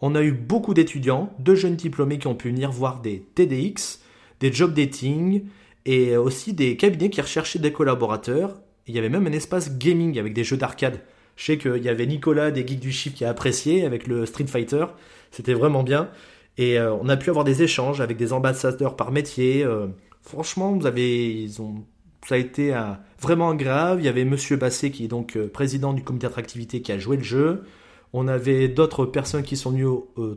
On 0.00 0.14
a 0.14 0.22
eu 0.22 0.32
beaucoup 0.32 0.74
d'étudiants, 0.74 1.32
de 1.40 1.54
jeunes 1.54 1.74
diplômés 1.74 2.18
qui 2.18 2.28
ont 2.28 2.36
pu 2.36 2.50
venir 2.50 2.70
voir 2.70 3.00
des 3.00 3.20
TDX, 3.34 4.00
des 4.38 4.52
job 4.52 4.74
dating, 4.74 5.42
et 5.84 6.16
aussi 6.16 6.52
des 6.52 6.76
cabinets 6.76 7.10
qui 7.10 7.20
recherchaient 7.20 7.58
des 7.58 7.72
collaborateurs. 7.72 8.60
Il 8.86 8.94
y 8.94 8.98
avait 8.98 9.08
même 9.08 9.26
un 9.26 9.32
espace 9.32 9.76
gaming 9.76 10.18
avec 10.18 10.34
des 10.34 10.44
jeux 10.44 10.56
d'arcade. 10.56 11.00
Je 11.36 11.44
sais 11.44 11.58
qu'il 11.58 11.82
y 11.82 11.88
avait 11.88 12.06
Nicolas 12.06 12.50
des 12.50 12.66
Geeks 12.66 12.80
du 12.80 12.92
Chiffre 12.92 13.16
qui 13.16 13.24
a 13.24 13.30
apprécié 13.30 13.84
avec 13.84 14.06
le 14.06 14.26
Street 14.26 14.46
Fighter. 14.46 14.86
C'était 15.30 15.54
vraiment 15.54 15.82
bien. 15.82 16.10
Et 16.58 16.78
euh, 16.78 16.92
on 16.94 17.08
a 17.08 17.16
pu 17.16 17.30
avoir 17.30 17.44
des 17.44 17.62
échanges 17.62 18.00
avec 18.00 18.16
des 18.16 18.32
ambassadeurs 18.32 18.96
par 18.96 19.12
métier. 19.12 19.64
Euh, 19.64 19.86
franchement, 20.20 20.72
vous 20.72 20.86
avez, 20.86 21.42
ils 21.42 21.62
ont, 21.62 21.84
ça 22.26 22.34
a 22.34 22.38
été 22.38 22.74
euh, 22.74 22.92
vraiment 23.20 23.54
grave. 23.54 24.00
Il 24.00 24.04
y 24.04 24.08
avait 24.08 24.24
Monsieur 24.24 24.56
Basset 24.56 24.90
qui 24.90 25.04
est 25.04 25.08
donc 25.08 25.38
président 25.48 25.92
du 25.92 26.02
comité 26.02 26.26
d'attractivité 26.26 26.82
qui 26.82 26.92
a 26.92 26.98
joué 26.98 27.16
le 27.16 27.22
jeu. 27.22 27.64
On 28.12 28.28
avait 28.28 28.68
d'autres 28.68 29.04
personnes 29.04 29.42
qui 29.42 29.56
sont 29.56 29.70
venues 29.70 29.86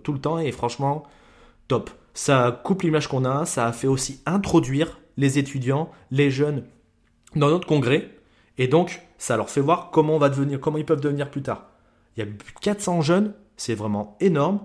tout 0.03 0.13
le 0.13 0.19
temps 0.19 0.39
et 0.39 0.51
franchement, 0.51 1.03
top. 1.67 1.89
Ça 2.13 2.59
coupe 2.63 2.81
l'image 2.81 3.07
qu'on 3.07 3.23
a. 3.23 3.45
Ça 3.45 3.65
a 3.65 3.71
fait 3.71 3.87
aussi 3.87 4.21
introduire 4.25 4.99
les 5.17 5.39
étudiants, 5.39 5.89
les 6.11 6.31
jeunes 6.31 6.63
dans 7.35 7.49
notre 7.49 7.67
congrès. 7.67 8.09
Et 8.57 8.67
donc, 8.67 9.01
ça 9.17 9.37
leur 9.37 9.49
fait 9.49 9.61
voir 9.61 9.91
comment, 9.91 10.15
on 10.15 10.19
va 10.19 10.29
devenir, 10.29 10.59
comment 10.59 10.77
ils 10.77 10.85
peuvent 10.85 11.01
devenir 11.01 11.29
plus 11.29 11.41
tard. 11.41 11.67
Il 12.15 12.19
y 12.19 12.23
a 12.23 12.25
plus 12.25 12.53
de 12.53 12.59
400 12.59 13.01
jeunes, 13.01 13.33
c'est 13.55 13.75
vraiment 13.75 14.17
énorme. 14.19 14.59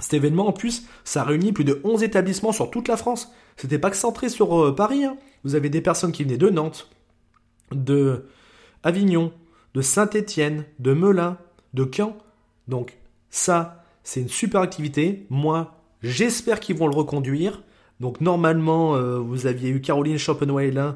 Cet 0.00 0.14
événement, 0.14 0.48
en 0.48 0.52
plus, 0.52 0.86
ça 1.04 1.24
réunit 1.24 1.52
plus 1.52 1.64
de 1.64 1.80
11 1.84 2.02
établissements 2.02 2.52
sur 2.52 2.70
toute 2.70 2.88
la 2.88 2.96
France. 2.96 3.32
C'était 3.58 3.78
pas 3.78 3.90
que 3.90 3.96
centré 3.96 4.28
sur 4.28 4.58
euh, 4.58 4.74
Paris. 4.74 5.04
Hein. 5.04 5.16
Vous 5.44 5.54
avez 5.54 5.68
des 5.68 5.80
personnes 5.80 6.12
qui 6.12 6.24
venaient 6.24 6.38
de 6.38 6.48
Nantes, 6.48 6.88
de 7.72 8.26
Avignon, 8.82 9.32
de 9.74 9.82
Saint-Étienne, 9.82 10.64
de 10.78 10.94
Melun, 10.94 11.36
de 11.74 11.88
Caen. 11.92 12.16
Donc, 12.68 12.96
ça, 13.30 13.84
c'est 14.02 14.20
une 14.20 14.28
super 14.28 14.62
activité. 14.62 15.26
Moi, 15.28 15.74
j'espère 16.02 16.60
qu'ils 16.60 16.76
vont 16.76 16.86
le 16.86 16.96
reconduire. 16.96 17.62
Donc 18.00 18.20
normalement, 18.20 18.94
euh, 18.94 19.18
vous 19.18 19.46
aviez 19.46 19.70
eu 19.70 19.80
Caroline 19.80 20.18
Schopenweiler 20.18 20.92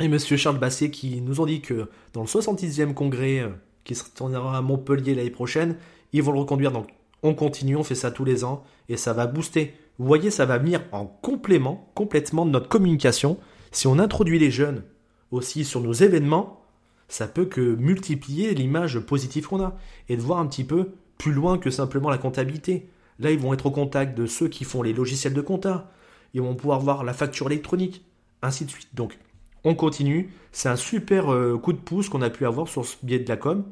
et 0.00 0.08
Monsieur 0.08 0.36
Charles 0.36 0.58
Basset 0.58 0.90
qui 0.90 1.20
nous 1.20 1.40
ont 1.40 1.46
dit 1.46 1.60
que 1.60 1.88
dans 2.12 2.22
le 2.22 2.26
66e 2.26 2.92
congrès 2.92 3.40
euh, 3.40 3.50
qui 3.84 3.94
se 3.94 4.04
tournera 4.14 4.58
à 4.58 4.60
Montpellier 4.62 5.14
l'année 5.14 5.30
prochaine, 5.30 5.76
ils 6.12 6.22
vont 6.22 6.32
le 6.32 6.40
reconduire. 6.40 6.72
Donc 6.72 6.88
on 7.22 7.34
continue, 7.34 7.76
on 7.76 7.84
fait 7.84 7.94
ça 7.94 8.10
tous 8.10 8.24
les 8.24 8.44
ans 8.44 8.64
et 8.88 8.96
ça 8.96 9.12
va 9.12 9.26
booster. 9.26 9.74
Vous 9.98 10.06
voyez, 10.06 10.30
ça 10.30 10.46
va 10.46 10.58
venir 10.58 10.82
en 10.92 11.06
complément 11.06 11.90
complètement 11.94 12.46
de 12.46 12.50
notre 12.50 12.68
communication. 12.68 13.38
Si 13.72 13.86
on 13.86 13.98
introduit 13.98 14.38
les 14.38 14.50
jeunes 14.50 14.84
aussi 15.30 15.64
sur 15.64 15.80
nos 15.80 15.92
événements, 15.92 16.62
ça 17.08 17.26
peut 17.26 17.46
que 17.46 17.74
multiplier 17.74 18.54
l'image 18.54 19.00
positive 19.00 19.48
qu'on 19.48 19.62
a 19.62 19.76
et 20.08 20.16
de 20.16 20.22
voir 20.22 20.38
un 20.38 20.46
petit 20.46 20.64
peu 20.64 20.92
plus 21.16 21.32
loin 21.32 21.58
que 21.58 21.70
simplement 21.70 22.10
la 22.10 22.18
comptabilité. 22.18 22.88
Là, 23.18 23.32
ils 23.32 23.38
vont 23.38 23.52
être 23.52 23.66
au 23.66 23.70
contact 23.70 24.16
de 24.16 24.26
ceux 24.26 24.48
qui 24.48 24.64
font 24.64 24.82
les 24.82 24.92
logiciels 24.92 25.34
de 25.34 25.40
compta, 25.40 25.90
ils 26.34 26.42
vont 26.42 26.54
pouvoir 26.54 26.80
voir 26.80 27.02
la 27.02 27.12
facture 27.12 27.48
électronique, 27.48 28.04
ainsi 28.42 28.64
de 28.64 28.70
suite. 28.70 28.94
Donc, 28.94 29.18
on 29.64 29.74
continue. 29.74 30.32
C'est 30.52 30.68
un 30.68 30.76
super 30.76 31.32
euh, 31.32 31.58
coup 31.58 31.72
de 31.72 31.78
pouce 31.78 32.08
qu'on 32.08 32.22
a 32.22 32.30
pu 32.30 32.46
avoir 32.46 32.68
sur 32.68 32.84
ce 32.84 32.96
biais 33.02 33.18
de 33.18 33.28
la 33.28 33.36
com. 33.36 33.64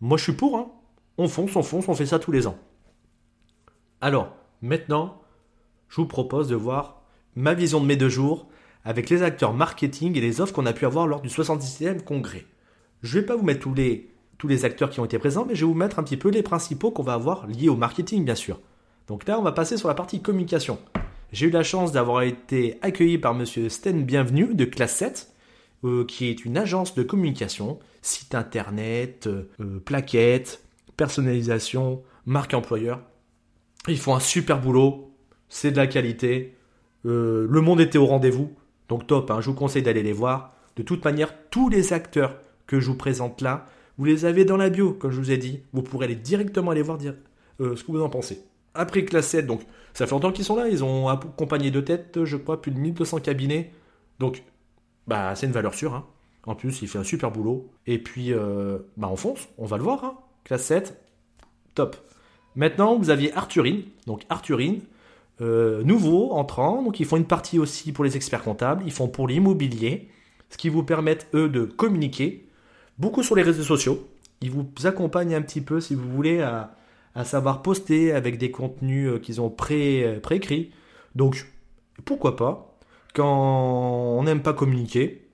Moi, 0.00 0.18
je 0.18 0.24
suis 0.24 0.32
pour. 0.32 0.58
Hein. 0.58 0.70
On 1.16 1.28
fonce, 1.28 1.54
on 1.54 1.62
fonce, 1.62 1.88
on 1.88 1.94
fait 1.94 2.06
ça 2.06 2.18
tous 2.18 2.32
les 2.32 2.46
ans. 2.46 2.58
Alors, 4.00 4.34
maintenant, 4.62 5.20
je 5.88 5.96
vous 5.96 6.06
propose 6.06 6.48
de 6.48 6.56
voir 6.56 7.02
ma 7.36 7.54
vision 7.54 7.80
de 7.80 7.86
mes 7.86 7.96
deux 7.96 8.08
jours 8.08 8.48
avec 8.84 9.10
les 9.10 9.22
acteurs 9.22 9.54
marketing 9.54 10.16
et 10.16 10.20
les 10.20 10.40
offres 10.40 10.52
qu'on 10.52 10.66
a 10.66 10.72
pu 10.72 10.86
avoir 10.86 11.06
lors 11.06 11.20
du 11.20 11.28
76e 11.28 12.02
congrès. 12.02 12.46
Je 13.02 13.16
ne 13.16 13.20
vais 13.20 13.26
pas 13.26 13.36
vous 13.36 13.44
mettre 13.44 13.60
tous 13.60 13.74
les, 13.74 14.10
tous 14.38 14.48
les 14.48 14.64
acteurs 14.64 14.90
qui 14.90 15.00
ont 15.00 15.04
été 15.04 15.18
présents, 15.18 15.44
mais 15.46 15.54
je 15.54 15.60
vais 15.60 15.72
vous 15.72 15.78
mettre 15.78 15.98
un 15.98 16.02
petit 16.02 16.16
peu 16.16 16.30
les 16.30 16.42
principaux 16.42 16.90
qu'on 16.90 17.02
va 17.02 17.14
avoir 17.14 17.46
liés 17.46 17.68
au 17.68 17.76
marketing, 17.76 18.24
bien 18.24 18.34
sûr. 18.34 18.60
Donc 19.06 19.26
là, 19.26 19.38
on 19.38 19.42
va 19.42 19.52
passer 19.52 19.76
sur 19.76 19.88
la 19.88 19.94
partie 19.94 20.20
communication. 20.20 20.78
J'ai 21.32 21.46
eu 21.46 21.50
la 21.50 21.62
chance 21.62 21.92
d'avoir 21.92 22.22
été 22.22 22.78
accueilli 22.82 23.18
par 23.18 23.34
monsieur 23.34 23.68
Sten 23.68 24.04
Bienvenu 24.04 24.54
de 24.54 24.64
classe 24.64 24.96
7, 24.96 25.32
euh, 25.84 26.04
qui 26.04 26.26
est 26.26 26.44
une 26.44 26.56
agence 26.56 26.94
de 26.94 27.02
communication, 27.02 27.78
site 28.02 28.34
internet, 28.34 29.26
euh, 29.26 29.48
euh, 29.60 29.80
plaquettes, 29.80 30.62
personnalisation, 30.96 32.02
marque 32.26 32.54
employeur. 32.54 33.00
Ils 33.86 33.98
font 33.98 34.14
un 34.14 34.20
super 34.20 34.60
boulot, 34.60 35.07
c'est 35.48 35.70
de 35.70 35.76
la 35.76 35.86
qualité. 35.86 36.54
le 37.04 37.60
monde 37.60 37.80
était 37.80 37.98
au 37.98 38.06
rendez-vous, 38.06 38.52
donc 38.88 39.06
top, 39.06 39.30
hein, 39.30 39.40
je 39.40 39.50
vous 39.50 39.56
conseille 39.56 39.82
d'aller 39.82 40.02
les 40.02 40.12
voir. 40.12 40.54
De 40.76 40.82
toute 40.82 41.04
manière, 41.04 41.32
tous 41.50 41.68
les 41.68 41.92
acteurs 41.92 42.36
que 42.66 42.80
je 42.80 42.86
vous 42.86 42.96
présente 42.96 43.40
là, 43.40 43.66
vous 43.98 44.04
les 44.04 44.24
avez 44.24 44.44
dans 44.44 44.56
la 44.56 44.70
bio, 44.70 44.92
comme 44.92 45.10
je 45.10 45.18
vous 45.18 45.32
ai 45.32 45.38
dit. 45.38 45.60
Vous 45.72 45.82
pourrez 45.82 46.06
aller 46.06 46.14
directement 46.14 46.70
aller 46.70 46.82
voir 46.82 46.98
dire, 46.98 47.14
euh, 47.60 47.74
ce 47.74 47.82
que 47.82 47.92
vous 47.92 48.00
en 48.00 48.08
pensez. 48.08 48.42
Après 48.74 49.04
classe 49.04 49.26
7, 49.28 49.46
donc 49.46 49.62
ça 49.92 50.06
fait 50.06 50.12
longtemps 50.12 50.30
qu'ils 50.30 50.44
sont 50.44 50.54
là, 50.54 50.68
ils 50.68 50.84
ont 50.84 51.08
accompagné 51.08 51.72
de 51.72 51.80
tête, 51.80 52.24
je 52.24 52.36
crois, 52.36 52.62
plus 52.62 52.70
de 52.70 52.78
1200 52.78 53.18
cabinets. 53.18 53.72
Donc, 54.20 54.44
bah, 55.08 55.34
c'est 55.34 55.46
une 55.46 55.52
valeur 55.52 55.74
sûre. 55.74 55.94
Hein. 55.94 56.06
En 56.46 56.54
plus, 56.54 56.80
il 56.80 56.88
fait 56.88 56.98
un 56.98 57.04
super 57.04 57.32
boulot. 57.32 57.68
Et 57.86 57.98
puis, 57.98 58.32
euh, 58.32 58.78
bah, 58.96 59.08
on 59.10 59.16
fonce, 59.16 59.48
on 59.58 59.66
va 59.66 59.76
le 59.76 59.82
voir. 59.82 60.04
Hein. 60.04 60.18
Classe 60.44 60.64
7, 60.64 61.00
top. 61.74 61.96
Maintenant, 62.54 62.96
vous 62.96 63.10
aviez 63.10 63.34
Arthurine. 63.34 63.82
Donc, 64.06 64.24
Arthurine, 64.28 64.80
euh, 65.40 65.82
nouveau, 65.84 66.32
entrant. 66.32 66.82
Donc, 66.82 67.00
ils 67.00 67.06
font 67.06 67.16
une 67.16 67.24
partie 67.24 67.58
aussi 67.58 67.92
pour 67.92 68.04
les 68.04 68.16
experts 68.16 68.42
comptables. 68.42 68.82
Ils 68.86 68.92
font 68.92 69.08
pour 69.08 69.28
l'immobilier. 69.28 70.08
Ce 70.50 70.56
qui 70.56 70.68
vous 70.68 70.82
permet, 70.82 71.18
eux, 71.34 71.48
de 71.48 71.64
communiquer 71.64 72.48
beaucoup 72.98 73.22
sur 73.22 73.36
les 73.36 73.42
réseaux 73.42 73.62
sociaux. 73.62 74.08
Ils 74.40 74.50
vous 74.50 74.66
accompagnent 74.84 75.34
un 75.34 75.42
petit 75.42 75.60
peu, 75.60 75.80
si 75.80 75.94
vous 75.94 76.08
voulez, 76.08 76.40
à, 76.40 76.74
savoir 77.24 77.62
poster 77.62 78.12
avec 78.12 78.38
des 78.38 78.52
contenus 78.52 79.08
euh, 79.08 79.18
qu'ils 79.18 79.40
ont 79.40 79.50
pré, 79.50 80.04
euh, 80.04 80.20
préécrits. 80.20 80.70
Donc, 81.16 81.50
pourquoi 82.04 82.36
pas 82.36 82.78
Quand 83.12 84.18
on 84.18 84.22
n'aime 84.22 84.40
pas 84.40 84.52
communiquer, 84.52 85.26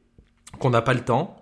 qu'on 0.58 0.70
n'a 0.70 0.80
pas 0.80 0.94
le 0.94 1.04
temps, 1.04 1.36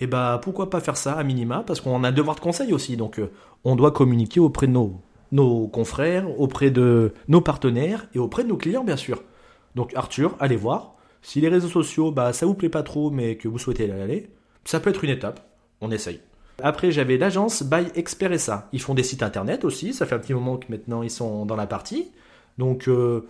et 0.00 0.04
eh 0.04 0.06
ben 0.06 0.38
pourquoi 0.38 0.70
pas 0.70 0.78
faire 0.78 0.96
ça 0.96 1.14
à 1.14 1.24
minima 1.24 1.64
Parce 1.66 1.80
qu'on 1.80 2.04
a 2.04 2.08
un 2.10 2.12
devoir 2.12 2.36
de 2.36 2.40
conseil 2.40 2.72
aussi. 2.72 2.96
Donc, 2.96 3.20
on 3.64 3.74
doit 3.74 3.90
communiquer 3.90 4.38
auprès 4.38 4.68
de 4.68 4.72
nos, 4.72 5.00
nos 5.32 5.68
confrères, 5.68 6.40
auprès 6.40 6.70
de 6.70 7.12
nos 7.28 7.40
partenaires 7.40 8.06
et 8.14 8.18
auprès 8.18 8.44
de 8.44 8.48
nos 8.48 8.56
clients, 8.56 8.84
bien 8.84 8.96
sûr. 8.96 9.22
Donc, 9.74 9.94
Arthur, 9.94 10.36
allez 10.40 10.56
voir. 10.56 10.94
Si 11.22 11.40
les 11.40 11.48
réseaux 11.48 11.68
sociaux, 11.68 12.10
bah, 12.10 12.32
ça 12.32 12.46
vous 12.46 12.54
plaît 12.54 12.68
pas 12.68 12.82
trop, 12.82 13.10
mais 13.10 13.36
que 13.36 13.48
vous 13.48 13.58
souhaitez 13.58 13.90
aller, 13.90 14.30
ça 14.64 14.80
peut 14.80 14.90
être 14.90 15.04
une 15.04 15.10
étape 15.10 15.48
on 15.80 15.90
essaye. 15.90 16.20
Après, 16.62 16.90
j'avais 16.90 17.18
l'agence 17.18 17.62
By 17.62 17.86
Expert. 17.94 18.64
Ils 18.72 18.80
font 18.80 18.94
des 18.94 19.02
sites 19.02 19.22
internet 19.22 19.64
aussi. 19.64 19.92
Ça 19.94 20.06
fait 20.06 20.14
un 20.14 20.18
petit 20.18 20.34
moment 20.34 20.56
que 20.56 20.66
maintenant 20.70 21.02
ils 21.02 21.10
sont 21.10 21.46
dans 21.46 21.56
la 21.56 21.66
partie. 21.66 22.10
Donc, 22.58 22.88
euh, 22.88 23.26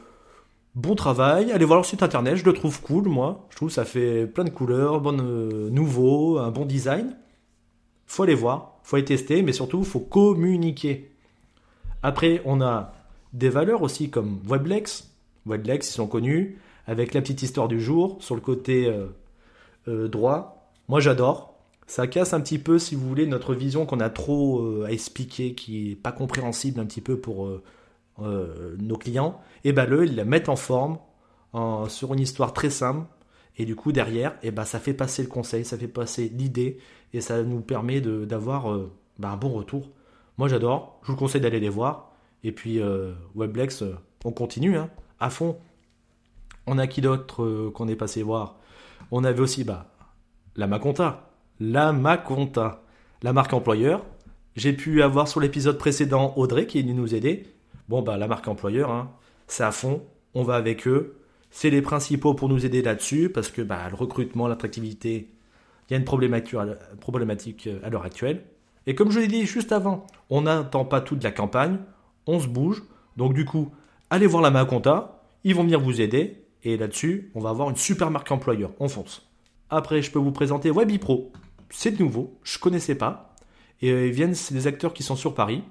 bon 0.74 0.94
travail. 0.94 1.52
Allez 1.52 1.64
voir 1.64 1.78
leur 1.78 1.84
site 1.84 2.02
internet. 2.02 2.36
Je 2.36 2.44
le 2.44 2.54
trouve 2.54 2.80
cool, 2.80 3.08
moi. 3.08 3.46
Je 3.50 3.56
trouve 3.56 3.70
ça 3.70 3.84
fait 3.84 4.26
plein 4.26 4.44
de 4.44 4.50
couleurs, 4.50 5.00
bon 5.00 5.18
euh, 5.20 5.68
nouveau, 5.70 6.38
un 6.38 6.50
bon 6.50 6.64
design. 6.64 7.16
Faut 8.06 8.22
aller 8.22 8.34
voir, 8.34 8.78
faut 8.82 8.96
aller 8.96 9.04
tester, 9.04 9.42
mais 9.42 9.52
surtout, 9.52 9.84
faut 9.84 10.00
communiquer. 10.00 11.10
Après, 12.02 12.42
on 12.44 12.60
a 12.60 12.92
des 13.32 13.48
valeurs 13.48 13.82
aussi 13.82 14.10
comme 14.10 14.40
Weblex. 14.46 15.10
Weblex, 15.46 15.88
ils 15.90 15.94
sont 15.94 16.06
connus 16.06 16.58
avec 16.86 17.14
la 17.14 17.20
petite 17.20 17.42
histoire 17.42 17.68
du 17.68 17.80
jour 17.80 18.18
sur 18.20 18.34
le 18.34 18.40
côté 18.40 18.92
euh, 19.88 20.08
droit. 20.08 20.72
Moi, 20.88 21.00
j'adore 21.00 21.58
ça 21.88 22.06
casse 22.06 22.34
un 22.34 22.40
petit 22.40 22.58
peu, 22.58 22.78
si 22.78 22.94
vous 22.94 23.08
voulez, 23.08 23.26
notre 23.26 23.54
vision 23.54 23.86
qu'on 23.86 24.00
a 24.00 24.10
trop 24.10 24.60
euh, 24.60 24.84
à 24.86 24.92
expliquer, 24.92 25.54
qui 25.54 25.92
est 25.92 25.94
pas 25.96 26.12
compréhensible 26.12 26.78
un 26.78 26.84
petit 26.84 27.00
peu 27.00 27.18
pour 27.18 27.46
euh, 27.46 27.62
euh, 28.20 28.76
nos 28.78 28.98
clients. 28.98 29.40
Et 29.64 29.72
ben 29.72 29.86
le, 29.86 30.04
ils 30.04 30.14
la 30.14 30.26
mettent 30.26 30.50
en 30.50 30.56
forme 30.56 30.98
sur 31.88 32.12
une 32.12 32.20
histoire 32.20 32.52
très 32.52 32.70
simple. 32.70 33.06
Et 33.56 33.64
du 33.64 33.74
coup, 33.74 33.90
derrière, 33.90 34.36
et 34.42 34.50
ben, 34.50 34.64
ça 34.64 34.78
fait 34.78 34.92
passer 34.92 35.22
le 35.22 35.28
conseil, 35.28 35.64
ça 35.64 35.78
fait 35.78 35.88
passer 35.88 36.28
l'idée, 36.28 36.78
et 37.14 37.20
ça 37.20 37.42
nous 37.42 37.62
permet 37.62 38.00
d'avoir 38.00 38.78
ben, 39.18 39.30
un 39.30 39.36
bon 39.36 39.48
retour. 39.48 39.88
Moi, 40.38 40.48
j'adore. 40.48 41.00
Je 41.02 41.12
vous 41.12 41.18
conseille 41.18 41.40
d'aller 41.40 41.60
les 41.60 41.68
voir. 41.68 42.12
Et 42.44 42.52
puis, 42.52 42.80
Weblex, 43.34 43.84
on 44.24 44.32
continue, 44.32 44.76
hein, 44.76 44.90
à 45.20 45.28
fond. 45.30 45.58
On 46.66 46.78
a 46.78 46.86
qui 46.86 47.00
d'autre 47.00 47.70
qu'on 47.70 47.88
est 47.88 47.96
passé 47.96 48.22
voir? 48.22 48.56
On 49.10 49.24
avait 49.24 49.40
aussi 49.40 49.64
bah, 49.64 49.90
la 50.54 50.66
Maconta 50.66 51.28
la 51.60 51.92
Maconta, 51.92 52.82
la 53.22 53.32
marque 53.32 53.52
employeur. 53.52 54.04
J'ai 54.56 54.72
pu 54.72 55.02
avoir 55.02 55.28
sur 55.28 55.40
l'épisode 55.40 55.78
précédent 55.78 56.32
Audrey 56.36 56.66
qui 56.66 56.78
est 56.78 56.82
venue 56.82 56.94
nous 56.94 57.14
aider. 57.14 57.46
Bon, 57.88 58.02
bah, 58.02 58.16
la 58.16 58.28
marque 58.28 58.48
employeur, 58.48 58.90
hein, 58.90 59.12
c'est 59.46 59.64
à 59.64 59.72
fond, 59.72 60.02
on 60.34 60.42
va 60.42 60.54
avec 60.54 60.86
eux. 60.86 61.16
C'est 61.50 61.70
les 61.70 61.82
principaux 61.82 62.34
pour 62.34 62.48
nous 62.48 62.66
aider 62.66 62.82
là-dessus 62.82 63.30
parce 63.30 63.50
que 63.50 63.62
bah, 63.62 63.88
le 63.88 63.96
recrutement, 63.96 64.48
l'attractivité, 64.48 65.30
il 65.88 65.92
y 65.92 65.96
a 65.96 65.98
une 65.98 66.04
problématique 66.04 67.66
euh, 67.66 67.80
à 67.82 67.88
l'heure 67.88 68.04
actuelle. 68.04 68.44
Et 68.88 68.96
comme 68.96 69.12
je 69.12 69.20
l'ai 69.20 69.28
dit 69.28 69.46
juste 69.46 69.70
avant, 69.70 70.04
on 70.30 70.40
n'attend 70.42 70.84
pas 70.84 71.00
toute 71.00 71.22
la 71.22 71.30
campagne, 71.30 71.78
on 72.26 72.40
se 72.40 72.48
bouge. 72.48 72.82
Donc, 73.16 73.34
du 73.34 73.44
coup, 73.44 73.70
allez 74.10 74.26
voir 74.26 74.42
la 74.42 74.50
Maconta, 74.50 75.22
ils 75.44 75.54
vont 75.54 75.62
venir 75.62 75.78
vous 75.78 76.00
aider. 76.00 76.42
Et 76.64 76.76
là-dessus, 76.76 77.30
on 77.36 77.40
va 77.40 77.50
avoir 77.50 77.70
une 77.70 77.76
super 77.76 78.10
marque 78.10 78.32
employeur. 78.32 78.72
On 78.80 78.88
fonce. 78.88 79.28
Après, 79.70 80.02
je 80.02 80.10
peux 80.10 80.18
vous 80.18 80.32
présenter 80.32 80.72
WebiPro 80.72 81.30
c'est 81.70 81.98
nouveau, 82.00 82.38
je 82.42 82.58
connaissais 82.58 82.94
pas. 82.94 83.34
Et 83.82 83.90
euh, 83.90 84.06
ils 84.06 84.12
viennent, 84.12 84.34
c'est 84.34 84.54
des 84.54 84.66
acteurs 84.66 84.92
qui 84.92 85.02
sont 85.02 85.16
sur 85.16 85.34
Paris. 85.34 85.62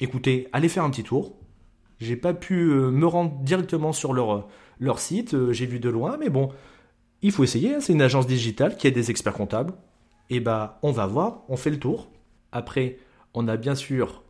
Écoutez, 0.00 0.48
allez 0.52 0.68
faire 0.68 0.84
un 0.84 0.90
petit 0.90 1.02
tour. 1.02 1.34
J'ai 2.00 2.16
pas 2.16 2.34
pu 2.34 2.68
euh, 2.70 2.90
me 2.90 3.06
rendre 3.06 3.38
directement 3.40 3.92
sur 3.92 4.12
leur, 4.12 4.34
euh, 4.34 4.44
leur 4.78 4.98
site, 4.98 5.52
j'ai 5.52 5.66
vu 5.66 5.80
de 5.80 5.88
loin, 5.88 6.18
mais 6.18 6.28
bon, 6.28 6.50
il 7.22 7.32
faut 7.32 7.44
essayer. 7.44 7.74
Hein. 7.74 7.80
C'est 7.80 7.94
une 7.94 8.02
agence 8.02 8.26
digitale 8.26 8.76
qui 8.76 8.86
a 8.86 8.90
des 8.90 9.10
experts 9.10 9.32
comptables. 9.32 9.72
Et 10.28 10.40
bah, 10.40 10.78
on 10.82 10.92
va 10.92 11.06
voir, 11.06 11.44
on 11.48 11.56
fait 11.56 11.70
le 11.70 11.78
tour. 11.78 12.08
Après, 12.52 12.98
on 13.34 13.48
a 13.48 13.56
bien 13.56 13.74
sûr 13.74 14.22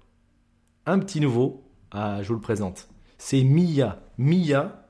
un 0.87 0.99
petit 0.99 1.21
nouveau. 1.21 1.65
Ah, 1.91 2.23
je 2.23 2.29
vous 2.29 2.35
le 2.35 2.41
présente. 2.41 2.89
C'est 3.19 3.43
Mia. 3.43 4.03
Mia, 4.19 4.89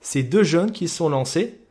c'est 0.00 0.22
deux 0.22 0.42
jeunes 0.42 0.72
qui 0.72 0.88
sont 0.88 1.08
lancés 1.08 1.62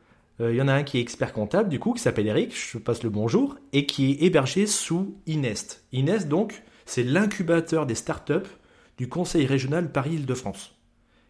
euh, 0.42 0.51
il 0.51 0.58
y 0.58 0.62
en 0.62 0.68
a 0.68 0.74
un 0.74 0.84
qui 0.84 0.98
est 0.98 1.01
expert 1.01 1.34
comptable, 1.34 1.70
du 1.70 1.80
coup, 1.80 1.94
qui 1.94 2.01
s'appelle 2.01 2.28
Eric, 2.28 2.56
je 2.56 2.78
passe 2.78 3.04
le 3.04 3.10
bonjour, 3.10 3.58
et 3.74 3.86
qui 3.86 4.12
est 4.12 4.24
hébergé 4.24 4.66
sous 4.66 5.16
Inest. 5.28 5.86
Inest, 5.92 6.28
donc, 6.28 6.63
c'est 6.86 7.04
l'incubateur 7.04 7.86
des 7.86 7.96
startups 7.96 8.50
du 8.98 9.08
Conseil 9.08 9.46
régional 9.46 9.92
Paris-Île-de-France. 9.92 10.75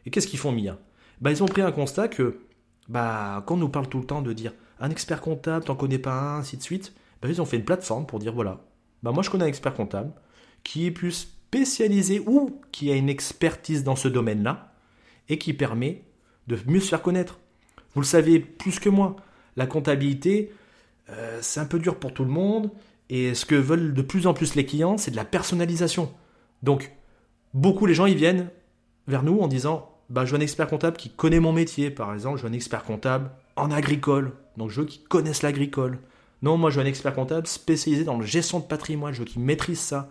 Et 0.06 0.12
qu'est-ce 0.12 0.28
qu'ils 0.28 0.40
font, 0.40 0.52
Mia? 0.52 0.78
Bah, 1.20 1.32
Ils 1.32 1.44
ont 1.44 1.48
pris 1.48 1.62
un 1.62 1.72
constat 1.72 2.08
que, 2.08 2.40
bah, 2.88 3.44
quand 3.46 3.56
on 3.56 3.58
nous 3.58 3.70
parle 3.70 3.90
tout 3.90 4.00
le 4.00 4.06
temps 4.06 4.22
de 4.22 4.34
dire 4.34 4.54
un 4.80 4.90
expert 4.90 5.22
comptable, 5.22 5.66
t'en 5.66 5.76
connais 5.76 6.00
pas 6.00 6.14
un, 6.14 6.40
ainsi 6.40 6.58
de 6.58 6.64
suite, 6.64 6.94
bah, 7.22 7.28
ils 7.30 7.42
ont 7.42 7.46
fait 7.46 7.58
une 7.58 7.66
plateforme 7.66 8.06
pour 8.06 8.20
dire 8.20 8.34
voilà, 8.34 8.62
bah, 9.04 9.12
moi 9.12 9.24
je 9.24 9.30
connais 9.30 9.46
un 9.46 9.48
expert 9.48 9.74
comptable 9.74 10.12
qui 10.64 10.86
est 10.86 10.92
plus 10.92 11.12
spécialisé 11.12 12.22
ou 12.26 12.62
qui 12.72 12.92
a 12.92 12.96
une 12.96 13.10
expertise 13.10 13.84
dans 13.84 13.96
ce 13.96 14.08
domaine-là 14.08 14.74
et 15.30 15.38
qui 15.38 15.54
permet 15.54 16.04
de 16.48 16.58
mieux 16.68 16.80
se 16.80 16.90
faire 16.90 17.02
connaître. 17.02 17.40
Vous 17.94 18.02
le 18.02 18.06
savez 18.06 18.40
plus 18.40 18.80
que 18.80 18.90
moi. 18.90 19.16
La 19.58 19.68
comptabilité, 19.68 20.54
euh, 21.10 21.40
c'est 21.42 21.60
un 21.60 21.66
peu 21.66 21.80
dur 21.80 21.98
pour 21.98 22.14
tout 22.14 22.24
le 22.24 22.32
monde. 22.32 22.72
Et 23.10 23.34
ce 23.34 23.46
que 23.46 23.56
veulent 23.56 23.94
de 23.94 24.02
plus 24.02 24.28
en 24.28 24.34
plus 24.34 24.56
les 24.56 24.66
clients, 24.66 24.98
c'est 24.98 25.12
de 25.12 25.18
la 25.18 25.26
personnalisation. 25.26 26.14
Donc, 26.64 26.92
beaucoup 27.54 27.86
les 27.86 27.94
gens, 27.94 28.06
ils 28.06 28.16
viennent 28.16 28.50
vers 29.08 29.24
nous 29.24 29.40
en 29.40 29.48
disant 29.48 29.98
bah, 30.10 30.24
Je 30.26 30.32
veux 30.32 30.38
un 30.38 30.42
expert 30.42 30.68
comptable 30.68 30.96
qui 30.96 31.10
connaît 31.10 31.42
mon 31.42 31.52
métier. 31.52 31.92
Par 31.92 32.14
exemple, 32.14 32.38
je 32.38 32.44
veux 32.44 32.50
un 32.50 32.54
expert 32.54 32.84
comptable 32.84 33.30
en 33.58 33.72
agricole. 33.72 34.32
Donc, 34.56 34.70
je 34.70 34.82
veux 34.82 34.88
qu'ils 34.88 35.04
connaissent 35.04 35.42
l'agricole. 35.42 36.00
Non, 36.42 36.58
moi, 36.58 36.70
je 36.70 36.80
veux 36.80 36.86
un 36.86 36.88
expert 36.88 37.14
comptable 37.14 37.48
spécialisé 37.48 38.04
dans 38.04 38.18
la 38.18 38.26
gestion 38.26 38.60
de 38.60 38.66
patrimoine. 38.66 39.14
Je 39.14 39.20
veux 39.20 39.26
qu'il 39.26 39.42
maîtrise 39.42 39.80
ça. 39.80 40.10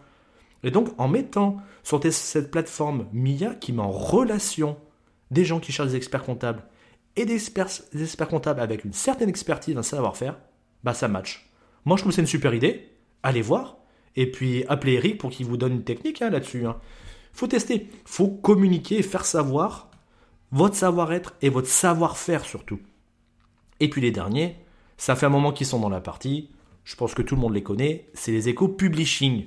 Et 0.63 0.71
donc, 0.71 0.89
en 0.99 1.09
mettant 1.09 1.57
sur 1.83 2.01
cette 2.13 2.51
plateforme 2.51 3.07
MIA 3.13 3.55
qui 3.55 3.73
met 3.73 3.83
en 3.83 3.91
relation 3.91 4.77
des 5.31 5.45
gens 5.45 5.61
qui 5.61 5.73
cherchent 5.73 5.91
des 5.91 5.97
experts 5.97 6.25
comptables 6.25 6.63
et 7.17 7.25
des 7.25 7.35
experts, 7.35 8.29
comptables 8.29 8.61
avec 8.61 8.85
une 8.85 8.93
certaine 8.93 9.29
expertise, 9.29 9.77
un 9.77 9.83
savoir-faire, 9.83 10.39
bah 10.85 10.95
ça 10.95 11.09
match. 11.09 11.51
Moi 11.85 11.97
je 11.97 12.03
trouve 12.03 12.13
que 12.13 12.17
c'est 12.17 12.23
une 12.23 12.27
super 12.27 12.55
idée. 12.55 12.89
Allez 13.23 13.43
voir. 13.43 13.79
Et 14.17 14.31
puis 14.31 14.65
appelez 14.69 14.95
Eric 14.95 15.19
pour 15.19 15.31
qu'il 15.31 15.47
vous 15.47 15.57
donne 15.57 15.73
une 15.73 15.85
technique 15.85 16.23
hein, 16.23 16.31
là-dessus. 16.31 16.67
Hein. 16.67 16.79
Faut 17.33 17.47
tester. 17.47 17.89
Faut 18.05 18.29
communiquer 18.29 18.99
et 18.99 19.03
faire 19.03 19.25
savoir 19.25 19.91
votre 20.53 20.75
savoir-être 20.75 21.35
et 21.43 21.49
votre 21.49 21.69
savoir-faire 21.69 22.45
surtout. 22.45 22.81
Et 23.79 23.89
puis 23.89 24.01
les 24.01 24.11
derniers, 24.11 24.57
ça 25.01 25.17
fait 25.17 25.25
un 25.25 25.31
moment 25.31 25.51
qu'ils 25.51 25.67
sont 25.67 25.81
dans 25.81 25.89
la 25.89 26.03
partie. 26.03 26.51
Je 26.85 26.95
pense 26.95 27.15
que 27.15 27.23
tout 27.23 27.35
le 27.35 27.41
monde 27.41 27.55
les 27.55 27.63
connaît. 27.63 28.11
C'est 28.13 28.33
les 28.33 28.51
échos 28.51 28.69
publishing. 28.69 29.47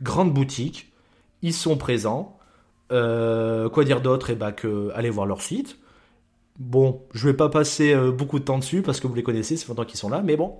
Grande 0.00 0.32
boutique. 0.32 0.92
Ils 1.42 1.52
sont 1.52 1.76
présents. 1.76 2.38
Euh, 2.92 3.68
quoi 3.68 3.82
dire 3.82 4.00
d'autre? 4.00 4.30
Eh 4.30 4.36
ben, 4.36 4.52
que 4.52 4.92
allez 4.94 5.10
voir 5.10 5.26
leur 5.26 5.42
site. 5.42 5.76
Bon, 6.60 7.02
je 7.14 7.26
vais 7.26 7.34
pas 7.34 7.48
passer 7.48 7.92
euh, 7.92 8.12
beaucoup 8.12 8.38
de 8.38 8.44
temps 8.44 8.58
dessus 8.58 8.80
parce 8.80 9.00
que 9.00 9.08
vous 9.08 9.14
les 9.16 9.24
connaissez, 9.24 9.56
c'est 9.56 9.66
longtemps 9.66 9.84
qu'ils 9.84 9.98
sont 9.98 10.08
là, 10.08 10.22
mais 10.22 10.36
bon, 10.36 10.54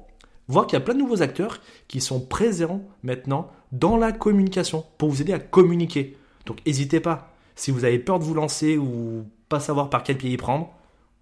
voir 0.49 0.67
qu'il 0.67 0.77
y 0.77 0.83
a 0.83 0.85
plein 0.85 0.95
de 0.95 0.99
nouveaux 0.99 1.23
acteurs 1.23 1.61
qui 1.87 2.01
sont 2.01 2.19
présents 2.19 2.83
maintenant 3.05 3.49
dans 3.71 3.97
la 3.97 4.11
communication 4.11 4.85
pour 4.99 5.09
vous 5.11 5.23
aider 5.23 5.33
à 5.33 5.39
communiquer. 5.39 6.17
Donc 6.47 6.67
n'hésitez 6.67 6.99
pas. 6.99 7.33
Si 7.55 7.71
vous 7.71 7.85
avez 7.85 8.01
peur 8.01 8.19
de 8.19 8.25
vous 8.25 8.35
lancer 8.35 8.77
ou 8.77 9.25
pas 9.49 9.61
savoir 9.61 9.89
par 9.89 10.03
quel 10.03 10.19
pied 10.19 10.31
y 10.31 10.37
prendre, 10.37 10.73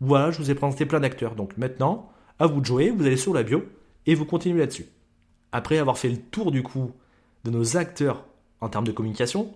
voilà, 0.00 0.30
je 0.30 0.38
vous 0.38 0.50
ai 0.50 0.54
présenté 0.54 0.86
plein 0.86 1.00
d'acteurs. 1.00 1.34
Donc 1.34 1.58
maintenant, 1.58 2.10
à 2.40 2.46
vous 2.46 2.60
de 2.60 2.66
jouer, 2.66 2.90
vous 2.90 3.06
allez 3.06 3.18
sur 3.18 3.34
la 3.34 3.42
bio 3.42 3.64
et 4.06 4.14
vous 4.14 4.24
continuez 4.24 4.58
là-dessus. 4.58 4.86
Après 5.52 5.78
avoir 5.78 5.98
fait 5.98 6.08
le 6.08 6.16
tour 6.16 6.50
du 6.50 6.62
coup 6.62 6.90
de 7.44 7.50
nos 7.50 7.76
acteurs 7.76 8.26
en 8.60 8.70
termes 8.70 8.86
de 8.86 8.92
communication, 8.92 9.54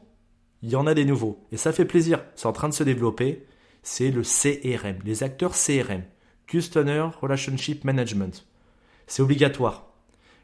il 0.62 0.70
y 0.70 0.76
en 0.76 0.86
a 0.86 0.94
des 0.94 1.06
nouveaux 1.06 1.38
et 1.50 1.56
ça 1.56 1.72
fait 1.72 1.86
plaisir. 1.86 2.22
C'est 2.36 2.46
en 2.46 2.52
train 2.52 2.68
de 2.68 2.74
se 2.74 2.84
développer 2.84 3.46
c'est 3.82 4.10
le 4.10 4.22
CRM, 4.22 4.98
les 5.04 5.22
acteurs 5.22 5.52
CRM, 5.52 6.02
Customer 6.46 7.08
Relationship 7.20 7.84
Management. 7.84 8.46
C'est 9.06 9.22
obligatoire. 9.22 9.86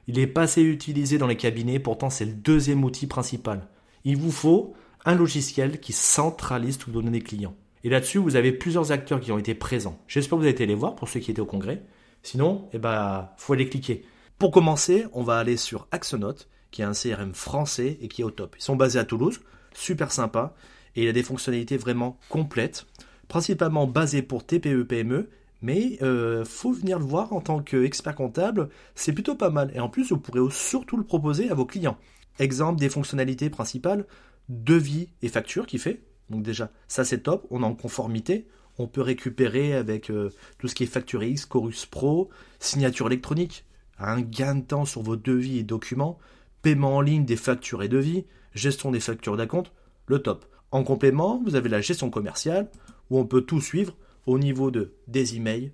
Il 0.07 0.17
n'est 0.17 0.27
pas 0.27 0.43
assez 0.43 0.63
utilisé 0.63 1.19
dans 1.19 1.27
les 1.27 1.37
cabinets, 1.37 1.79
pourtant 1.79 2.11
c'est 2.11 2.25
le 2.25 2.33
deuxième 2.33 2.85
outil 2.85 3.07
principal. 3.07 3.69
Il 4.05 4.17
vous 4.17 4.33
faut 4.33 4.75
un 5.05 5.15
logiciel 5.15 5.79
qui 5.79 5.93
centralise 5.93 6.79
toutes 6.79 6.95
vos 6.95 7.03
données 7.03 7.21
clients. 7.21 7.55
Et 7.85 7.91
là-dessus, 7.91 8.19
vous 8.19 8.37
avez 8.37 8.53
plusieurs 8.53 8.93
acteurs 8.93 9.21
qui 9.21 9.33
ont 9.33 9.39
été 9.39 9.55
présents. 9.55 9.99
J'espère 10.07 10.31
que 10.31 10.37
vous 10.37 10.47
avez 10.47 10.53
été 10.53 10.67
les 10.67 10.75
voir 10.75 10.95
pour 10.97 11.09
ceux 11.09 11.21
qui 11.21 11.31
étaient 11.31 11.41
au 11.41 11.47
congrès. 11.47 11.83
Sinon, 12.23 12.69
eh 12.73 12.79
ben, 12.79 13.31
faut 13.37 13.53
aller 13.53 13.69
cliquer. 13.69 14.05
Pour 14.39 14.51
commencer, 14.51 15.07
on 15.13 15.23
va 15.23 15.39
aller 15.39 15.57
sur 15.57 15.87
Axonote, 15.91 16.49
qui 16.71 16.83
est 16.83 16.85
un 16.85 16.93
CRM 16.93 17.35
français 17.35 17.99
et 18.01 18.09
qui 18.09 18.23
est 18.23 18.25
au 18.25 18.31
top. 18.31 18.57
Ils 18.59 18.63
sont 18.63 18.77
basés 18.77 18.99
à 18.99 19.05
Toulouse, 19.05 19.41
super 19.75 20.13
sympa, 20.13 20.55
et 20.97 21.03
il 21.05 21.09
a 21.09 21.13
des 21.13 21.23
fonctionnalités 21.23 21.77
vraiment 21.77 22.19
complètes, 22.29 22.87
principalement 23.29 23.87
basées 23.87 24.23
pour 24.23 24.45
TPE, 24.45 24.85
PME, 24.85 25.29
mais 25.63 25.99
euh, 26.03 26.45
faut 26.45 26.73
venir 26.73 26.99
le 26.99 27.05
voir 27.05 27.33
en 27.33 27.41
tant 27.41 27.61
qu'expert 27.61 28.15
comptable, 28.15 28.71
c'est 28.95 29.13
plutôt 29.13 29.35
pas 29.35 29.51
mal. 29.51 29.71
Et 29.75 29.81
en 29.81 29.89
plus, 29.89 30.11
vous 30.11 30.19
pourrez 30.19 30.41
surtout 30.51 30.97
le 30.97 31.05
proposer 31.05 31.51
à 31.51 31.55
vos 31.55 31.67
clients. 31.67 31.99
Exemple 32.39 32.81
des 32.81 32.89
fonctionnalités 32.89 33.51
principales, 33.51 34.07
devis 34.49 35.09
et 35.23 35.29
facture 35.29 35.67
qui 35.67 35.79
fait. 35.79 36.03
Donc 36.31 36.43
déjà, 36.43 36.71
ça 36.89 37.05
c'est 37.05 37.23
top, 37.23 37.47
on 37.51 37.63
est 37.63 37.67
en 37.67 37.75
conformité. 37.75 38.47
On 38.81 38.87
peut 38.87 39.03
récupérer 39.03 39.75
avec 39.75 40.09
euh, 40.09 40.31
tout 40.57 40.67
ce 40.67 40.75
qui 40.75 40.85
est 40.85 40.87
Facture 40.87 41.23
X, 41.23 41.45
Chorus 41.45 41.85
Pro, 41.85 42.31
signature 42.61 43.09
électronique, 43.09 43.67
un 43.99 44.23
gain 44.23 44.55
de 44.55 44.63
temps 44.63 44.87
sur 44.87 45.03
vos 45.03 45.17
devis 45.17 45.59
et 45.59 45.63
documents, 45.63 46.19
paiement 46.63 46.97
en 46.97 47.03
ligne 47.03 47.27
des 47.27 47.37
factures 47.37 47.83
et 47.83 47.91
devis, 47.91 48.25
gestion 48.55 48.91
des 48.91 49.01
factures 49.01 49.37
d'acompte, 49.37 49.71
le 50.07 50.21
top. 50.21 50.47
En 50.71 50.83
complément, 50.83 51.43
vous 51.45 51.57
avez 51.57 51.69
la 51.69 51.83
gestion 51.83 52.09
commerciale, 52.09 52.71
où 53.11 53.19
on 53.19 53.27
peut 53.27 53.43
tout 53.43 53.61
suivre, 53.61 53.99
au 54.25 54.39
niveau 54.39 54.71
de, 54.71 54.95
des 55.09 55.37
emails, 55.37 55.73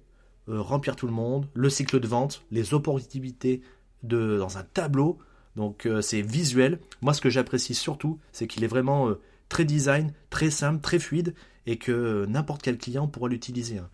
euh, 0.48 0.60
remplir 0.60 0.96
tout 0.96 1.06
le 1.06 1.12
monde, 1.12 1.46
le 1.54 1.70
cycle 1.70 2.00
de 2.00 2.08
vente, 2.08 2.44
les 2.50 2.75
opportunités 2.75 3.60
de, 4.02 4.36
dans 4.36 4.58
un 4.58 4.64
tableau. 4.64 5.18
Donc 5.54 5.86
euh, 5.86 6.00
c'est 6.00 6.22
visuel. 6.22 6.80
Moi 7.02 7.14
ce 7.14 7.20
que 7.20 7.30
j'apprécie 7.30 7.76
surtout, 7.76 8.18
c'est 8.32 8.48
qu'il 8.48 8.64
est 8.64 8.66
vraiment 8.66 9.12
très 9.48 9.64
design, 9.64 10.12
très 10.28 10.50
simple, 10.50 10.80
très 10.80 10.98
fluide 10.98 11.34
et 11.66 11.78
que 11.78 12.26
n'importe 12.26 12.62
quel 12.62 12.78
client 12.78 13.08
pourra 13.08 13.28
l'utiliser. 13.28 13.78
Hein. 13.78 13.88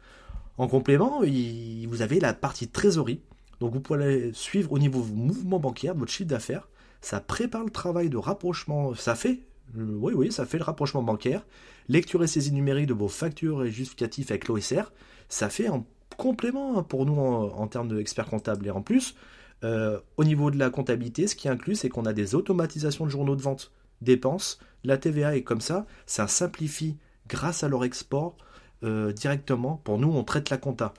En 0.59 0.69
complément, 0.69 1.21
vous 1.21 2.02
avez 2.02 2.21
la 2.21 2.35
partie 2.35 2.69
trésorerie. 2.69 3.21
Donc 3.61 3.73
vous 3.73 3.81
pouvez 3.81 4.33
suivre 4.33 4.73
au 4.73 4.79
niveau 4.79 5.02
mouvement 5.02 5.59
bancaire, 5.59 5.95
votre 5.95 6.12
chiffre 6.12 6.29
d'affaires. 6.29 6.69
Ça 7.00 7.21
prépare 7.21 7.64
le 7.64 7.71
travail 7.71 8.11
de 8.11 8.17
rapprochement. 8.17 8.95
Ça 8.95 9.14
fait, 9.14 9.41
oui, 9.75 10.12
oui, 10.14 10.31
ça 10.31 10.45
fait 10.45 10.59
le 10.59 10.64
rapprochement 10.64 11.02
bancaire 11.02 11.43
lecture 11.88 12.23
et 12.23 12.26
saisie 12.26 12.52
numérique 12.52 12.87
de 12.87 12.95
vos 12.95 13.09
factures 13.09 13.64
et 13.64 13.71
justificatifs 13.71 14.31
avec 14.31 14.49
l'OSR, 14.49 14.93
ça 15.29 15.49
fait 15.49 15.67
un 15.67 15.85
complément 16.17 16.79
hein, 16.79 16.83
pour 16.83 17.07
nous 17.07 17.19
en, 17.19 17.67
termes 17.69 17.95
d'experts 17.95 18.26
comptables. 18.26 18.67
Et 18.67 18.71
en 18.71 18.83
plus, 18.83 19.17
euh, 19.64 19.99
au 20.17 20.25
niveau 20.25 20.50
de 20.50 20.59
la 20.59 20.71
comptabilité, 20.71 21.26
ce 21.26 21.35
qui 21.35 21.49
inclut, 21.49 21.75
c'est 21.75 21.88
qu'on 21.88 22.07
a 22.07 22.12
des 22.12 22.35
automatisations 22.35 23.05
de 23.05 23.11
journaux 23.11 23.37
de 23.37 23.43
vente, 23.43 23.73
dépenses, 24.00 24.59
la 24.85 24.99
TVA 24.99 25.37
est 25.37 25.43
comme 25.43 25.61
ça, 25.61 25.87
ça 26.07 26.26
simplifie 26.26 26.97
grâce 27.33 27.65
à 27.65 27.69
leur 27.69 27.85
export 27.85 28.37
euh, 28.85 29.12
directement. 29.12 29.81
Pour 29.83 29.99
nous, 29.99 30.12
on 30.12 30.23
traite 30.23 30.51
la 30.51 30.59
compta. 30.59 30.93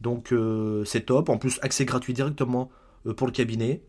Donc 0.00 0.32
euh, 0.32 0.84
c'est 0.84 1.06
top. 1.06 1.28
En 1.30 1.38
plus, 1.38 1.58
accès 1.62 1.84
gratuit 1.84 2.12
directement 2.12 2.70
pour 3.16 3.26
le 3.26 3.32
cabinet. 3.32 3.80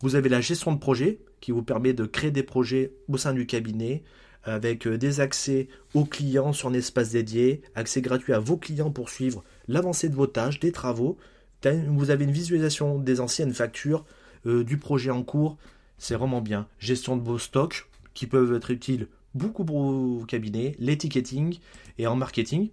Vous 0.00 0.16
avez 0.16 0.28
la 0.28 0.40
gestion 0.40 0.72
de 0.72 0.78
projet 0.78 1.20
qui 1.40 1.52
vous 1.52 1.62
permet 1.62 1.92
de 1.92 2.06
créer 2.06 2.30
des 2.30 2.42
projets 2.42 2.94
au 3.08 3.18
sein 3.18 3.34
du 3.34 3.46
cabinet, 3.46 4.02
avec 4.44 4.86
euh, 4.86 4.98
des 4.98 5.20
accès 5.20 5.68
aux 5.94 6.04
clients 6.04 6.52
sur 6.52 6.68
un 6.68 6.74
espace 6.74 7.10
dédié, 7.10 7.62
accès 7.74 8.00
gratuit 8.00 8.32
à 8.32 8.38
vos 8.38 8.56
clients 8.56 8.90
pour 8.90 9.10
suivre 9.10 9.44
l'avancée 9.68 10.08
de 10.08 10.14
vos 10.14 10.26
tâches, 10.26 10.60
des 10.60 10.72
travaux. 10.72 11.18
Vous 11.88 12.10
avez 12.10 12.24
une 12.24 12.30
visualisation 12.30 12.98
des 12.98 13.20
anciennes 13.20 13.54
factures, 13.54 14.04
euh, 14.46 14.64
du 14.64 14.76
projet 14.76 15.10
en 15.10 15.22
cours. 15.22 15.56
C'est 15.96 16.14
vraiment 16.14 16.42
bien. 16.42 16.66
Gestion 16.78 17.16
de 17.16 17.22
vos 17.22 17.38
stocks 17.38 17.86
qui 18.12 18.26
peuvent 18.26 18.54
être 18.54 18.70
utiles 18.70 19.08
beaucoup 19.34 19.64
pour 19.64 20.26
cabinets, 20.26 20.76
l'éticketing 20.78 21.58
et 21.98 22.06
en 22.06 22.16
marketing. 22.16 22.70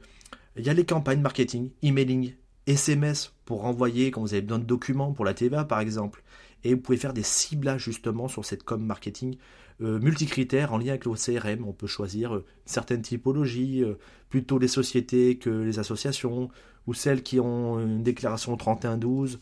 Il 0.57 0.65
y 0.65 0.69
a 0.69 0.73
les 0.73 0.85
campagnes 0.85 1.21
marketing, 1.21 1.71
emailing, 1.81 2.33
SMS 2.67 3.33
pour 3.45 3.61
renvoyer 3.61 4.11
quand 4.11 4.21
vous 4.21 4.33
avez 4.33 4.41
besoin 4.41 4.59
de 4.59 4.65
documents 4.65 5.13
pour 5.13 5.25
la 5.25 5.33
TVA 5.33 5.65
par 5.65 5.79
exemple. 5.79 6.23
Et 6.63 6.75
vous 6.75 6.79
pouvez 6.79 6.97
faire 6.97 7.13
des 7.13 7.23
ciblages 7.23 7.83
justement 7.83 8.27
sur 8.27 8.45
cette 8.45 8.63
com 8.63 8.83
marketing 8.83 9.37
euh, 9.81 9.99
multicritères 9.99 10.73
en 10.73 10.77
lien 10.77 10.89
avec 10.89 11.05
le 11.05 11.13
CRM. 11.13 11.67
On 11.67 11.73
peut 11.73 11.87
choisir 11.87 12.35
euh, 12.35 12.45
certaines 12.65 13.01
typologies, 13.01 13.83
euh, 13.83 13.97
plutôt 14.29 14.59
les 14.59 14.67
sociétés 14.67 15.37
que 15.37 15.49
les 15.49 15.79
associations, 15.79 16.49
ou 16.85 16.93
celles 16.93 17.23
qui 17.23 17.39
ont 17.39 17.79
une 17.79 18.03
déclaration 18.03 18.53
au 18.53 18.57
3112, 18.57 19.39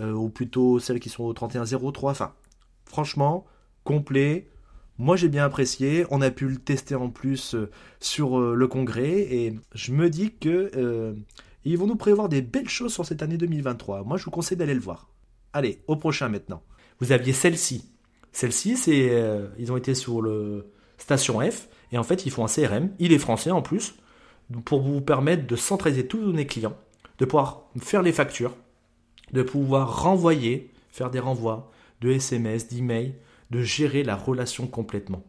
ou 0.00 0.30
plutôt 0.30 0.78
celles 0.78 0.98
qui 0.98 1.10
sont 1.10 1.24
au 1.24 1.32
3103. 1.34 2.12
Enfin, 2.12 2.32
franchement, 2.86 3.44
complet. 3.84 4.48
Moi 5.00 5.16
j'ai 5.16 5.28
bien 5.28 5.44
apprécié, 5.44 6.04
on 6.10 6.20
a 6.20 6.30
pu 6.30 6.46
le 6.46 6.56
tester 6.56 6.94
en 6.94 7.08
plus 7.08 7.56
sur 8.00 8.38
le 8.38 8.68
congrès 8.68 9.20
et 9.20 9.58
je 9.74 9.92
me 9.92 10.10
dis 10.10 10.30
que 10.32 11.16
ils 11.64 11.78
vont 11.78 11.86
nous 11.86 11.96
prévoir 11.96 12.28
des 12.28 12.42
belles 12.42 12.68
choses 12.68 12.92
sur 12.92 13.06
cette 13.06 13.22
année 13.22 13.38
2023. 13.38 14.04
Moi 14.04 14.18
je 14.18 14.24
vous 14.26 14.30
conseille 14.30 14.58
d'aller 14.58 14.74
le 14.74 14.80
voir. 14.80 15.08
Allez, 15.54 15.80
au 15.88 15.96
prochain 15.96 16.28
maintenant. 16.28 16.62
Vous 17.00 17.12
aviez 17.12 17.32
celle-ci, 17.32 17.90
celle-ci, 18.32 18.76
c'est, 18.76 19.08
euh, 19.10 19.48
ils 19.58 19.72
ont 19.72 19.76
été 19.76 19.94
sur 19.94 20.22
le 20.22 20.70
station 20.98 21.40
F 21.40 21.68
et 21.92 21.98
en 21.98 22.02
fait, 22.02 22.26
ils 22.26 22.30
font 22.30 22.44
un 22.44 22.48
CRM. 22.48 22.90
Il 22.98 23.12
est 23.12 23.18
français 23.18 23.50
en 23.50 23.62
plus 23.62 23.94
pour 24.64 24.80
vous 24.82 25.00
permettre 25.00 25.46
de 25.46 25.56
centraliser 25.56 26.06
tous 26.06 26.18
vos 26.18 26.26
données 26.26 26.46
clients, 26.46 26.76
de 27.18 27.24
pouvoir 27.24 27.64
faire 27.80 28.02
les 28.02 28.12
factures, 28.12 28.56
de 29.32 29.42
pouvoir 29.42 30.02
renvoyer, 30.02 30.70
faire 30.90 31.10
des 31.10 31.20
renvois 31.20 31.70
de 32.00 32.10
SMS, 32.10 32.68
d'email, 32.68 33.14
de 33.50 33.60
gérer 33.60 34.02
la 34.02 34.16
relation 34.16 34.66
complètement. 34.66 35.24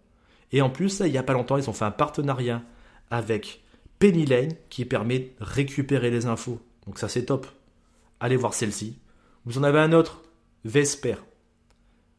Et 0.51 0.61
en 0.61 0.69
plus, 0.69 0.99
il 0.99 1.11
n'y 1.11 1.17
a 1.17 1.23
pas 1.23 1.33
longtemps, 1.33 1.57
ils 1.57 1.69
ont 1.69 1.73
fait 1.73 1.85
un 1.85 1.91
partenariat 1.91 2.61
avec 3.09 3.63
Penny 3.99 4.25
Lane 4.25 4.53
qui 4.69 4.85
permet 4.85 5.19
de 5.19 5.31
récupérer 5.39 6.11
les 6.11 6.25
infos. 6.25 6.59
Donc 6.85 6.99
ça, 6.99 7.07
c'est 7.07 7.25
top. 7.25 7.47
Allez 8.19 8.35
voir 8.35 8.53
celle-ci. 8.53 8.99
Vous 9.45 9.57
en 9.57 9.63
avez 9.63 9.79
un 9.79 9.93
autre, 9.93 10.23
Vesper. 10.65 11.15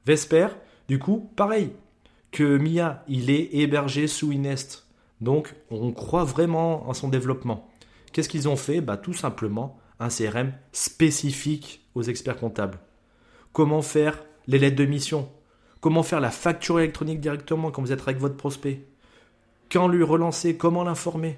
Vesper, 0.06 0.48
du 0.88 0.98
coup, 0.98 1.30
pareil 1.36 1.72
que 2.32 2.56
Mia, 2.56 3.04
il 3.08 3.30
est 3.30 3.50
hébergé 3.52 4.06
sous 4.06 4.32
Inest. 4.32 4.86
Donc, 5.20 5.54
on 5.70 5.92
croit 5.92 6.24
vraiment 6.24 6.88
en 6.88 6.94
son 6.94 7.08
développement. 7.08 7.70
Qu'est-ce 8.12 8.28
qu'ils 8.28 8.48
ont 8.48 8.56
fait? 8.56 8.80
Bah, 8.80 8.96
Tout 8.96 9.12
simplement 9.12 9.78
un 10.00 10.08
CRM 10.08 10.52
spécifique 10.72 11.86
aux 11.94 12.02
experts 12.02 12.38
comptables. 12.38 12.80
Comment 13.52 13.82
faire 13.82 14.24
les 14.46 14.58
lettres 14.58 14.76
de 14.76 14.86
mission? 14.86 15.30
Comment 15.82 16.04
faire 16.04 16.20
la 16.20 16.30
facture 16.30 16.78
électronique 16.78 17.18
directement 17.18 17.72
quand 17.72 17.82
vous 17.82 17.90
êtes 17.90 18.02
avec 18.02 18.18
votre 18.18 18.36
prospect? 18.36 18.84
Quand 19.68 19.88
lui 19.88 20.04
relancer? 20.04 20.56
Comment 20.56 20.84
l'informer? 20.84 21.36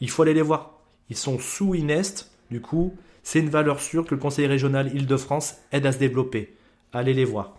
Il 0.00 0.10
faut 0.10 0.22
aller 0.22 0.34
les 0.34 0.42
voir. 0.42 0.80
Ils 1.08 1.16
sont 1.16 1.38
sous 1.38 1.76
Inest. 1.76 2.32
Du 2.50 2.60
coup, 2.60 2.96
c'est 3.22 3.38
une 3.38 3.48
valeur 3.48 3.80
sûre 3.80 4.04
que 4.04 4.14
le 4.16 4.20
Conseil 4.20 4.48
régional 4.48 4.92
Île-de-France 4.92 5.58
aide 5.70 5.86
à 5.86 5.92
se 5.92 5.98
développer. 5.98 6.56
Allez 6.92 7.14
les 7.14 7.24
voir. 7.24 7.58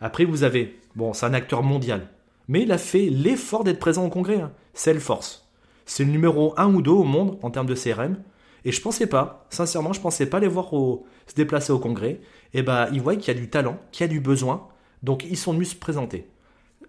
Après, 0.00 0.24
vous 0.24 0.42
avez, 0.42 0.80
bon, 0.96 1.12
c'est 1.12 1.26
un 1.26 1.34
acteur 1.34 1.62
mondial, 1.62 2.08
mais 2.48 2.62
il 2.62 2.72
a 2.72 2.78
fait 2.78 3.08
l'effort 3.08 3.62
d'être 3.62 3.78
présent 3.78 4.04
au 4.04 4.10
congrès. 4.10 4.40
Hein. 4.40 4.50
Salesforce. 4.74 5.48
C'est 5.86 6.02
le 6.02 6.10
numéro 6.10 6.54
1 6.56 6.74
ou 6.74 6.82
2 6.82 6.90
au 6.90 7.04
monde 7.04 7.38
en 7.40 7.52
termes 7.52 7.68
de 7.68 7.76
CRM. 7.76 8.16
Et 8.64 8.72
je 8.72 8.80
pensais 8.80 9.06
pas, 9.06 9.46
sincèrement, 9.48 9.92
je 9.92 10.00
pensais 10.00 10.26
pas 10.26 10.40
les 10.40 10.48
voir 10.48 10.70
se 10.70 11.34
déplacer 11.36 11.70
au 11.72 11.78
congrès. 11.78 12.20
Et 12.52 12.62
bah, 12.62 12.88
ils 12.92 13.00
voient 13.00 13.14
qu'il 13.14 13.32
y 13.32 13.36
a 13.36 13.40
du 13.40 13.48
talent, 13.48 13.78
qu'il 13.92 14.04
y 14.04 14.10
a 14.10 14.12
du 14.12 14.18
besoin. 14.18 14.66
Donc, 15.02 15.24
ils 15.24 15.36
sont 15.36 15.52
venus 15.52 15.70
se 15.70 15.76
présenter. 15.76 16.26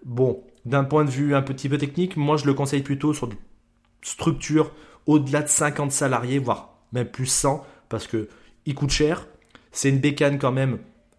Bon, 0.04 0.42
d'un 0.64 0.84
point 0.84 1.04
de 1.04 1.10
vue 1.10 1.34
un 1.34 1.42
petit 1.42 1.68
peu 1.68 1.78
technique, 1.78 2.16
moi, 2.16 2.36
je 2.36 2.46
le 2.46 2.54
conseille 2.54 2.82
plutôt 2.82 3.14
sur 3.14 3.28
des 3.28 3.36
structures 4.02 4.72
au-delà 5.06 5.42
de 5.42 5.48
50 5.48 5.92
salariés, 5.92 6.38
voire 6.38 6.78
même 6.92 7.08
plus 7.08 7.26
100, 7.26 7.64
parce 7.88 8.06
que 8.06 8.28
il 8.66 8.74
coûte 8.74 8.90
cher. 8.90 9.26
C'est 9.72 9.88
une 9.88 9.98
bécane 9.98 10.38
quand 10.38 10.52
même 10.52 10.78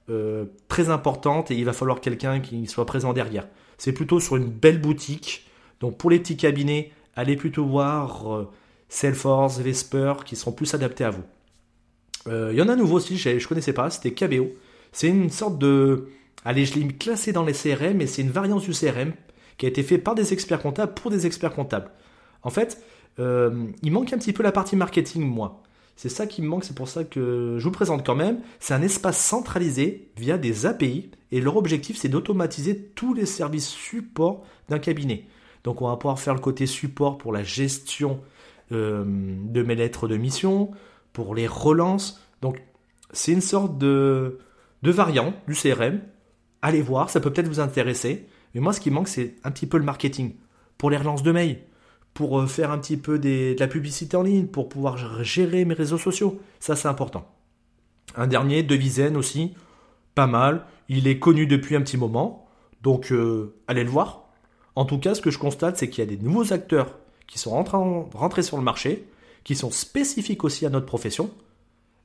euh, 0.10 0.46
très 0.68 0.90
importante 0.90 1.52
et 1.52 1.56
il 1.56 1.66
va 1.66 1.74
falloir 1.74 2.00
quelqu'un 2.00 2.40
qui 2.40 2.68
soit 2.68 2.86
présent 2.86 3.14
derrière. 3.14 3.48
C'est 3.78 3.92
plutôt 3.92 4.20
sur 4.20 4.36
une 4.36 4.50
belle 4.50 4.80
boutique. 4.80 5.48
Donc 5.80 5.98
pour 5.98 6.10
les 6.10 6.20
petits 6.20 6.38
cabinets, 6.38 6.92
allez 7.16 7.36
plutôt 7.36 7.66
voir 7.66 8.34
euh, 8.34 8.50
Salesforce, 8.88 9.60
Vesper 9.60 10.14
qui 10.26 10.36
seront 10.36 10.54
plus 10.54 10.74
adaptés 10.74 11.04
à 11.04 11.10
vous. 11.10 11.24
Euh, 12.28 12.50
il 12.52 12.58
y 12.58 12.62
en 12.62 12.70
a 12.70 12.74
un 12.74 12.78
nouveau 12.78 12.96
aussi, 12.96 13.18
je 13.18 13.30
ne 13.30 13.44
connaissais 13.46 13.74
pas, 13.74 13.90
c'était 13.90 14.12
KBO. 14.12 14.50
C'est 14.92 15.08
une 15.08 15.30
sorte 15.30 15.60
de... 15.60 16.08
Allez, 16.44 16.66
je 16.66 16.76
l'ai 16.76 16.88
classé 16.88 17.32
dans 17.32 17.44
les 17.44 17.54
CRM, 17.54 17.98
mais 17.98 18.08
c'est 18.08 18.22
une 18.22 18.30
variante 18.30 18.64
du 18.64 18.72
CRM 18.72 19.14
qui 19.58 19.66
a 19.66 19.70
été 19.70 19.84
fait 19.84 19.98
par 19.98 20.16
des 20.16 20.34
experts 20.34 20.62
comptables 20.62 20.94
pour 20.94 21.10
des 21.10 21.26
experts 21.26 21.54
comptables. 21.54 21.90
En 22.44 22.50
fait, 22.50 22.84
il 23.18 23.92
manque 23.92 24.14
un 24.14 24.18
petit 24.18 24.34
peu 24.34 24.44
la 24.44 24.52
partie 24.52 24.76
marketing, 24.76 25.24
moi. 25.24 25.64
C'est 25.96 26.10
ça 26.10 26.28
qui 26.28 26.42
me 26.42 26.48
manque, 26.48 26.66
c'est 26.66 26.76
pour 26.76 26.90
ça 26.90 27.04
que 27.06 27.56
je 27.58 27.64
vous 27.64 27.72
présente 27.72 28.06
quand 28.06 28.16
même. 28.16 28.40
C'est 28.60 28.74
un 28.74 28.82
espace 28.82 29.18
centralisé 29.18 30.10
via 30.18 30.38
des 30.38 30.66
API 30.66 31.10
et 31.32 31.40
leur 31.40 31.56
objectif 31.56 31.98
c'est 31.98 32.10
d'automatiser 32.10 32.78
tous 32.96 33.14
les 33.14 33.26
services 33.26 33.70
support 33.70 34.44
d'un 34.68 34.80
cabinet. 34.80 35.26
Donc 35.64 35.82
on 35.82 35.88
va 35.88 35.96
pouvoir 35.96 36.20
faire 36.20 36.34
le 36.34 36.42
côté 36.42 36.66
support 36.66 37.18
pour 37.18 37.32
la 37.32 37.44
gestion 37.44 38.20
euh, 38.72 39.04
de 39.06 39.64
mes 39.64 39.76
lettres 39.76 40.08
de 40.08 40.18
mission, 40.18 40.72
pour 41.14 41.34
les 41.34 41.48
relances. 41.48 42.22
Donc 42.42 42.62
c'est 43.12 43.32
une 43.32 43.42
sorte 43.42 43.78
de 43.78 44.40
de 44.84 44.92
variantes 44.92 45.36
du 45.48 45.56
CRM. 45.56 46.02
Allez 46.66 46.82
voir, 46.82 47.12
ça 47.12 47.20
peut 47.20 47.32
peut-être 47.32 47.48
vous 47.48 47.60
intéresser. 47.60 48.26
Mais 48.56 48.60
moi, 48.60 48.74
ce 48.74 48.80
qui 48.80 48.90
manque, 48.90 49.08
c'est 49.08 49.36
un 49.44 49.52
petit 49.52 49.68
peu 49.68 49.78
le 49.78 49.84
marketing. 49.84 50.34
Pour 50.80 50.90
les 50.90 50.98
relances 50.98 51.22
de 51.22 51.32
mail, 51.32 51.60
pour 52.16 52.40
euh, 52.40 52.48
faire 52.48 52.72
un 52.72 52.80
petit 52.80 52.98
peu 52.98 53.20
de 53.20 53.56
la 53.60 53.68
publicité 53.68 54.18
en 54.18 54.24
ligne, 54.24 54.48
pour 54.48 54.68
pouvoir 54.68 54.98
gérer 55.24 55.64
mes 55.64 55.76
réseaux 55.76 56.00
sociaux. 56.00 56.40
Ça, 56.60 56.76
c'est 56.76 56.88
important. 56.88 57.32
Un 58.16 58.26
dernier, 58.26 58.64
Devisen 58.64 59.16
aussi, 59.16 59.54
pas 60.16 60.26
mal. 60.26 60.66
Il 60.90 61.08
est 61.08 61.20
connu 61.20 61.46
depuis 61.46 61.76
un 61.76 61.82
petit 61.82 61.98
moment, 61.98 62.48
donc 62.82 63.12
euh, 63.12 63.54
allez 63.68 63.84
le 63.84 63.92
voir. 63.92 64.24
En 64.76 64.86
tout 64.86 64.98
cas, 64.98 65.14
ce 65.14 65.22
que 65.22 65.30
je 65.30 65.38
constate, 65.38 65.78
c'est 65.78 65.88
qu'il 65.88 66.04
y 66.04 66.08
a 66.08 66.10
des 66.10 66.18
nouveaux 66.18 66.52
acteurs 66.52 66.98
qui 67.28 67.38
sont 67.38 67.52
rentrés 67.54 68.42
sur 68.42 68.58
le 68.58 68.64
marché, 68.64 69.08
qui 69.44 69.54
sont 69.54 69.70
spécifiques 69.70 70.44
aussi 70.44 70.66
à 70.66 70.72
notre 70.72 70.88
profession. 70.88 71.30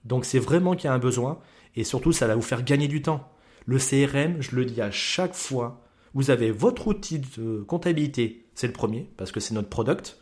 Donc 0.04 0.26
c'est 0.26 0.38
vraiment 0.38 0.74
qu'il 0.74 0.84
y 0.84 0.88
a 0.88 0.92
un 0.92 0.98
besoin, 0.98 1.38
et 1.76 1.84
surtout, 1.84 2.12
ça 2.12 2.26
va 2.26 2.34
vous 2.34 2.42
faire 2.42 2.62
gagner 2.62 2.88
du 2.88 3.00
temps. 3.00 3.26
Le 3.66 3.78
CRM, 3.78 4.40
je 4.40 4.56
le 4.56 4.64
dis 4.64 4.80
à 4.80 4.90
chaque 4.90 5.34
fois, 5.34 5.82
vous 6.14 6.30
avez 6.30 6.50
votre 6.50 6.88
outil 6.88 7.20
de 7.20 7.62
comptabilité, 7.62 8.46
c'est 8.54 8.66
le 8.66 8.72
premier, 8.72 9.08
parce 9.16 9.32
que 9.32 9.40
c'est 9.40 9.54
notre 9.54 9.68
product. 9.68 10.18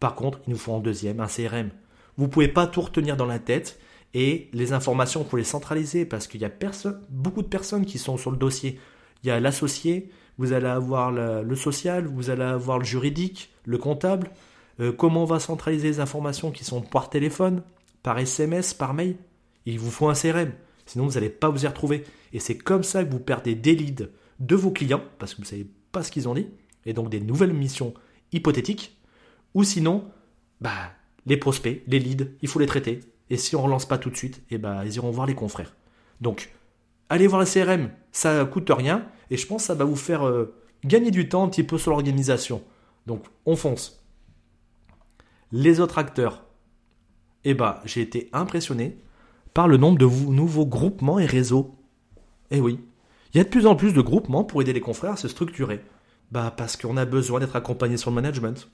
Par 0.00 0.14
contre, 0.14 0.40
il 0.46 0.50
nous 0.50 0.58
faut 0.58 0.72
en 0.72 0.80
deuxième 0.80 1.20
un 1.20 1.26
CRM. 1.26 1.70
Vous 2.16 2.24
ne 2.24 2.30
pouvez 2.30 2.48
pas 2.48 2.66
tout 2.66 2.82
retenir 2.82 3.16
dans 3.16 3.26
la 3.26 3.38
tête 3.38 3.78
et 4.14 4.48
les 4.52 4.72
informations, 4.72 5.22
il 5.22 5.28
faut 5.28 5.36
les 5.36 5.44
centraliser 5.44 6.04
parce 6.04 6.28
qu'il 6.28 6.40
y 6.40 6.44
a 6.44 6.52
beaucoup 7.10 7.42
de 7.42 7.48
personnes 7.48 7.84
qui 7.84 7.98
sont 7.98 8.16
sur 8.16 8.30
le 8.30 8.36
dossier. 8.36 8.78
Il 9.22 9.28
y 9.28 9.30
a 9.30 9.40
l'associé, 9.40 10.10
vous 10.38 10.52
allez 10.52 10.68
avoir 10.68 11.10
le, 11.10 11.56
social, 11.56 12.06
vous 12.06 12.30
allez 12.30 12.42
avoir 12.42 12.78
le 12.78 12.84
juridique, 12.84 13.52
le 13.64 13.78
comptable. 13.78 14.30
Euh, 14.80 14.92
comment 14.92 15.22
on 15.22 15.26
va 15.26 15.40
centraliser 15.40 15.88
les 15.88 16.00
informations 16.00 16.52
qui 16.52 16.64
sont 16.64 16.80
par 16.80 17.10
téléphone, 17.10 17.62
par 18.02 18.18
SMS, 18.18 18.72
par 18.72 18.94
mail? 18.94 19.16
Il 19.66 19.80
vous 19.80 19.90
faut 19.90 20.08
un 20.08 20.14
CRM. 20.14 20.52
Sinon, 20.86 21.06
vous 21.06 21.14
n'allez 21.14 21.30
pas 21.30 21.48
vous 21.48 21.64
y 21.64 21.66
retrouver. 21.66 22.04
Et 22.32 22.38
c'est 22.38 22.56
comme 22.58 22.82
ça 22.82 23.04
que 23.04 23.10
vous 23.10 23.20
perdez 23.20 23.54
des 23.54 23.74
leads 23.74 24.08
de 24.40 24.56
vos 24.56 24.70
clients, 24.70 25.02
parce 25.18 25.32
que 25.32 25.38
vous 25.38 25.44
ne 25.44 25.48
savez 25.48 25.66
pas 25.92 26.02
ce 26.02 26.10
qu'ils 26.10 26.28
ont 26.28 26.34
dit, 26.34 26.48
et 26.86 26.92
donc 26.92 27.08
des 27.08 27.20
nouvelles 27.20 27.52
missions 27.52 27.94
hypothétiques. 28.32 28.96
Ou 29.54 29.64
sinon, 29.64 30.04
bah, 30.60 30.92
les 31.26 31.36
prospects, 31.36 31.82
les 31.86 31.98
leads, 31.98 32.26
il 32.42 32.48
faut 32.48 32.58
les 32.58 32.66
traiter. 32.66 33.00
Et 33.30 33.36
si 33.36 33.56
on 33.56 33.60
ne 33.60 33.64
relance 33.66 33.86
pas 33.86 33.98
tout 33.98 34.10
de 34.10 34.16
suite, 34.16 34.38
et 34.50 34.56
eh 34.56 34.58
bah, 34.58 34.82
ils 34.84 34.96
iront 34.96 35.10
voir 35.10 35.26
les 35.26 35.34
confrères. 35.34 35.74
Donc, 36.20 36.50
allez 37.08 37.26
voir 37.26 37.40
le 37.40 37.46
CRM, 37.46 37.90
ça 38.12 38.44
coûte 38.44 38.70
rien, 38.70 39.08
et 39.30 39.36
je 39.36 39.46
pense 39.46 39.62
que 39.62 39.66
ça 39.68 39.74
va 39.74 39.84
vous 39.84 39.96
faire 39.96 40.26
euh, 40.26 40.54
gagner 40.84 41.10
du 41.10 41.28
temps 41.28 41.44
un 41.44 41.48
petit 41.48 41.62
peu 41.62 41.78
sur 41.78 41.90
l'organisation. 41.90 42.62
Donc, 43.06 43.24
on 43.46 43.56
fonce. 43.56 44.04
Les 45.52 45.80
autres 45.80 45.98
acteurs, 45.98 46.44
eh 47.44 47.54
bah, 47.54 47.80
j'ai 47.84 48.00
été 48.00 48.28
impressionné 48.32 48.98
par 49.54 49.68
le 49.68 49.76
nombre 49.76 49.98
de 49.98 50.06
nouveaux 50.06 50.66
groupements 50.66 51.18
et 51.18 51.26
réseaux. 51.26 51.76
Eh 52.50 52.60
oui, 52.60 52.80
il 53.32 53.38
y 53.38 53.40
a 53.40 53.44
de 53.44 53.48
plus 53.48 53.66
en 53.66 53.76
plus 53.76 53.92
de 53.92 54.00
groupements 54.00 54.44
pour 54.44 54.60
aider 54.60 54.72
les 54.72 54.80
confrères 54.80 55.12
à 55.12 55.16
se 55.16 55.28
structurer. 55.28 55.80
Bah 56.30 56.52
parce 56.56 56.76
qu'on 56.76 56.96
a 56.96 57.04
besoin 57.04 57.40
d'être 57.40 57.56
accompagné 57.56 57.96
sur 57.96 58.10
le 58.10 58.16
management. 58.16 58.68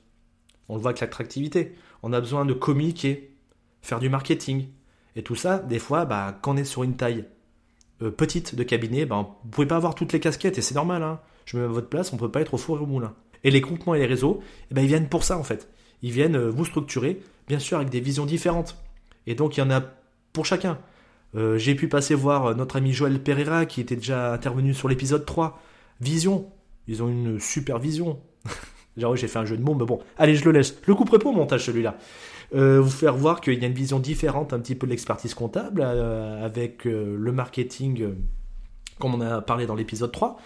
On 0.69 0.77
le 0.77 0.81
voit 0.81 0.91
avec 0.91 1.01
l'attractivité. 1.01 1.75
On 2.03 2.13
a 2.13 2.21
besoin 2.21 2.45
de 2.45 2.55
communiquer, 2.55 3.37
faire 3.83 3.99
du 3.99 4.09
marketing. 4.09 4.69
Et 5.17 5.23
tout 5.23 5.35
ça, 5.35 5.59
des 5.59 5.79
fois, 5.79 6.05
bah, 6.05 6.39
quand 6.41 6.55
on 6.55 6.57
est 6.57 6.65
sur 6.65 6.83
une 6.83 6.97
taille 6.97 7.25
euh, 8.03 8.11
petite 8.11 8.55
de 8.55 8.63
cabinet, 8.63 9.05
bah, 9.05 9.37
vous 9.43 9.51
pouvez 9.51 9.67
pas 9.67 9.77
avoir 9.77 9.95
toutes 9.95 10.13
les 10.13 10.21
casquettes 10.21 10.59
et 10.59 10.63
c'est 10.63 10.75
normal. 10.75 11.03
Hein. 11.03 11.21
Je 11.45 11.57
me 11.57 11.63
mets 11.63 11.69
à 11.69 11.73
votre 11.73 11.89
place, 11.89 12.13
on 12.13 12.17
peut 12.17 12.31
pas 12.31 12.41
être 12.41 12.55
au 12.55 12.59
four 12.59 12.79
et 12.79 12.81
au 12.81 12.87
moulin. 12.87 13.15
Et 13.45 13.51
les 13.51 13.61
groupements 13.61 13.95
et 13.95 13.99
les 13.99 14.07
réseaux, 14.07 14.43
eh 14.71 14.75
ben, 14.75 14.83
ils 14.83 14.89
viennent 14.89 15.09
pour 15.09 15.25
ça 15.25 15.37
en 15.37 15.43
fait. 15.43 15.69
Ils 16.03 16.13
viennent 16.13 16.37
euh, 16.37 16.51
vous 16.51 16.65
structurer, 16.65 17.21
bien 17.49 17.59
sûr 17.59 17.79
avec 17.79 17.91
des 17.91 18.01
visions 18.01 18.27
différentes. 18.27 18.77
Et 19.27 19.35
donc 19.35 19.57
il 19.57 19.61
y 19.61 19.63
en 19.63 19.71
a 19.71 19.83
pour 20.33 20.47
chacun. 20.47 20.79
Euh, 21.37 21.59
j'ai 21.59 21.75
pu 21.75 21.89
passer 21.89 22.15
voir 22.15 22.57
notre 22.57 22.77
ami 22.77 22.93
Joël 22.93 23.23
Pereira 23.23 23.67
qui 23.67 23.81
était 23.81 23.97
déjà 23.97 24.33
intervenu 24.33 24.75
sur 24.75 24.89
l'épisode 24.89 25.25
3. 25.25 25.61
Vision. 26.01 26.51
Ils 26.89 27.03
ont 27.03 27.09
une 27.09 27.39
super 27.39 27.79
vision. 27.79 28.21
Genre, 28.97 29.15
j'ai 29.17 29.29
fait 29.29 29.39
un 29.39 29.45
jeu 29.45 29.57
de 29.57 29.63
mots, 29.63 29.75
mais 29.75 29.85
bon, 29.85 30.01
allez, 30.19 30.35
je 30.35 30.45
le 30.45 30.51
laisse. 30.51 30.77
Le 30.87 30.95
couperai 30.95 31.19
pas 31.19 31.29
au 31.29 31.33
montage, 31.33 31.65
celui-là. 31.65 31.97
Euh, 32.55 32.81
vous 32.81 32.91
faire 32.91 33.15
voir 33.15 33.41
qu'il 33.41 33.61
y 33.61 33.65
a 33.65 33.69
une 33.69 33.75
vision 33.75 34.01
différente 34.01 34.53
un 34.53 34.59
petit 34.59 34.75
peu 34.75 34.87
de 34.87 34.91
l'expertise 34.91 35.35
comptable 35.35 35.83
euh, 35.85 36.45
avec 36.45 36.85
le 36.85 37.33
marketing, 37.33 38.15
comme 38.99 39.15
on 39.15 39.21
a 39.21 39.41
parlé 39.41 39.67
dans 39.67 39.77
l'épisode 39.77 40.11
3, 40.11 40.37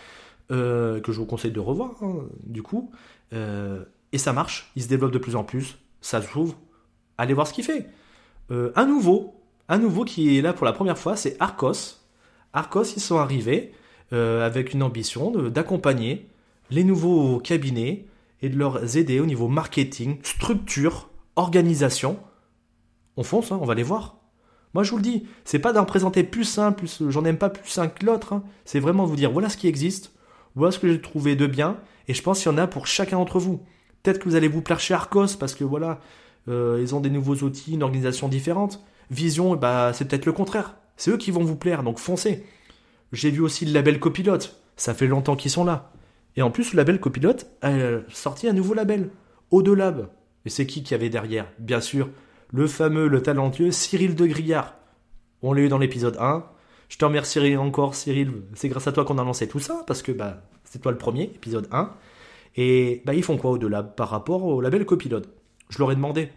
que 0.50 1.02
je 1.06 1.12
vous 1.12 1.24
conseille 1.24 1.52
de 1.52 1.60
revoir, 1.60 1.92
hein, 2.02 2.26
du 2.44 2.62
coup. 2.62 2.92
et 3.32 4.18
ça 4.18 4.34
marche, 4.34 4.70
il 4.76 4.82
se 4.82 4.88
développe 4.88 5.12
de 5.12 5.18
plus 5.18 5.36
en 5.36 5.44
plus, 5.44 5.78
ça 6.02 6.20
s'ouvre. 6.20 6.58
Allez 7.16 7.32
voir 7.32 7.46
ce 7.46 7.54
qu'il 7.54 7.64
fait. 7.64 7.88
un 8.50 8.86
nouveau, 8.86 9.43
un 9.68 9.78
nouveau 9.78 10.04
qui 10.04 10.38
est 10.38 10.42
là 10.42 10.52
pour 10.52 10.66
la 10.66 10.72
première 10.72 10.98
fois, 10.98 11.16
c'est 11.16 11.36
Arcos. 11.40 12.00
Arcos, 12.52 12.84
ils 12.96 13.02
sont 13.02 13.18
arrivés 13.18 13.72
euh, 14.12 14.44
avec 14.44 14.74
une 14.74 14.82
ambition 14.82 15.30
d'accompagner 15.48 16.28
les 16.70 16.84
nouveaux 16.84 17.40
cabinets 17.40 18.06
et 18.42 18.48
de 18.48 18.58
leur 18.58 18.96
aider 18.96 19.20
au 19.20 19.26
niveau 19.26 19.48
marketing, 19.48 20.18
structure, 20.22 21.08
organisation. 21.36 22.18
On 23.16 23.22
fonce, 23.22 23.52
hein, 23.52 23.58
on 23.60 23.64
va 23.64 23.74
les 23.74 23.82
voir. 23.82 24.16
Moi, 24.74 24.82
je 24.82 24.90
vous 24.90 24.96
le 24.96 25.02
dis, 25.02 25.24
c'est 25.44 25.60
pas 25.60 25.72
d'en 25.72 25.84
présenter 25.84 26.24
plus 26.24 26.58
un, 26.58 26.72
plus 26.72 27.02
j'en 27.08 27.24
aime 27.24 27.38
pas 27.38 27.48
plus 27.48 27.78
un 27.78 27.86
que 27.86 28.04
l'autre. 28.04 28.32
Hein. 28.32 28.42
C'est 28.64 28.80
vraiment 28.80 29.04
de 29.04 29.08
vous 29.08 29.16
dire 29.16 29.30
voilà 29.30 29.48
ce 29.48 29.56
qui 29.56 29.68
existe, 29.68 30.12
voilà 30.56 30.72
ce 30.72 30.78
que 30.78 30.88
j'ai 30.88 31.00
trouvé 31.00 31.36
de 31.36 31.46
bien, 31.46 31.78
et 32.08 32.14
je 32.14 32.22
pense 32.22 32.42
qu'il 32.42 32.50
y 32.50 32.54
en 32.54 32.58
a 32.58 32.66
pour 32.66 32.86
chacun 32.86 33.18
d'entre 33.18 33.38
vous. 33.38 33.62
Peut-être 34.02 34.18
que 34.18 34.28
vous 34.28 34.34
allez 34.34 34.48
vous 34.48 34.62
plaire 34.62 34.80
chez 34.80 34.92
Arcos 34.92 35.36
parce 35.38 35.54
que 35.54 35.64
voilà, 35.64 36.00
euh, 36.48 36.78
ils 36.82 36.94
ont 36.94 37.00
des 37.00 37.10
nouveaux 37.10 37.36
outils, 37.36 37.74
une 37.74 37.82
organisation 37.82 38.28
différente. 38.28 38.84
Vision, 39.10 39.56
bah, 39.56 39.92
c'est 39.92 40.06
peut-être 40.06 40.26
le 40.26 40.32
contraire. 40.32 40.74
C'est 40.96 41.10
eux 41.10 41.16
qui 41.16 41.30
vont 41.30 41.44
vous 41.44 41.56
plaire, 41.56 41.82
donc 41.82 41.98
foncez. 41.98 42.44
J'ai 43.12 43.30
vu 43.30 43.40
aussi 43.40 43.64
le 43.64 43.72
label 43.72 44.00
copilote. 44.00 44.60
Ça 44.76 44.94
fait 44.94 45.06
longtemps 45.06 45.36
qu'ils 45.36 45.50
sont 45.50 45.64
là. 45.64 45.92
Et 46.36 46.42
en 46.42 46.50
plus, 46.50 46.72
le 46.72 46.78
label 46.78 47.00
copilote 47.00 47.46
a 47.62 47.72
sorti 48.08 48.48
un 48.48 48.52
nouveau 48.52 48.74
label, 48.74 49.10
Audelab. 49.50 50.08
Et 50.44 50.50
c'est 50.50 50.66
qui 50.66 50.82
qui 50.82 50.94
avait 50.94 51.10
derrière? 51.10 51.46
Bien 51.58 51.80
sûr, 51.80 52.08
le 52.52 52.66
fameux, 52.66 53.08
le 53.08 53.22
talentueux 53.22 53.70
Cyril 53.70 54.14
de 54.14 54.26
Grillard. 54.26 54.74
On 55.42 55.52
l'a 55.52 55.62
eu 55.62 55.68
dans 55.68 55.78
l'épisode 55.78 56.16
1. 56.18 56.44
Je 56.88 56.98
te 56.98 57.04
remercierai 57.04 57.56
encore, 57.56 57.94
Cyril. 57.94 58.32
C'est 58.54 58.68
grâce 58.68 58.86
à 58.86 58.92
toi 58.92 59.04
qu'on 59.04 59.18
a 59.18 59.24
lancé 59.24 59.48
tout 59.48 59.60
ça, 59.60 59.84
parce 59.86 60.02
que 60.02 60.12
bah, 60.12 60.42
c'est 60.64 60.80
toi 60.80 60.92
le 60.92 60.98
premier, 60.98 61.24
épisode 61.24 61.68
1. 61.70 61.90
Et 62.56 63.02
bah, 63.04 63.14
ils 63.14 63.22
font 63.22 63.36
quoi 63.36 63.52
Audelab 63.52 63.94
par 63.94 64.08
rapport 64.08 64.44
au 64.44 64.60
label 64.60 64.84
copilote? 64.84 65.28
Je 65.70 65.78
leur 65.78 65.92
ai 65.92 65.96
demandé. 65.96 66.30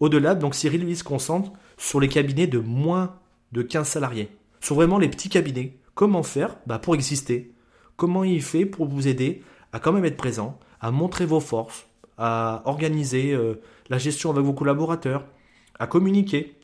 Audelab, 0.00 0.38
donc 0.38 0.54
Cyril, 0.54 0.82
lui, 0.84 0.96
se 0.96 1.04
concentre 1.04 1.52
sur 1.80 1.98
les 1.98 2.08
cabinets 2.08 2.46
de 2.46 2.58
moins 2.58 3.16
de 3.52 3.62
15 3.62 3.88
salariés. 3.88 4.28
Sur 4.60 4.76
vraiment 4.76 4.98
les 4.98 5.08
petits 5.08 5.30
cabinets. 5.30 5.78
Comment 5.94 6.22
faire? 6.22 6.58
Bah, 6.66 6.78
pour 6.78 6.94
exister 6.94 7.54
Comment 7.96 8.22
il 8.22 8.42
fait 8.42 8.66
pour 8.66 8.86
vous 8.86 9.08
aider 9.08 9.42
à 9.72 9.80
quand 9.80 9.92
même 9.92 10.04
être 10.04 10.16
présent, 10.16 10.58
à 10.80 10.90
montrer 10.90 11.24
vos 11.24 11.40
forces, 11.40 11.86
à 12.18 12.62
organiser 12.66 13.32
euh, 13.32 13.54
la 13.88 13.96
gestion 13.96 14.30
avec 14.30 14.44
vos 14.44 14.52
collaborateurs, 14.52 15.24
à 15.78 15.86
communiquer 15.86 16.58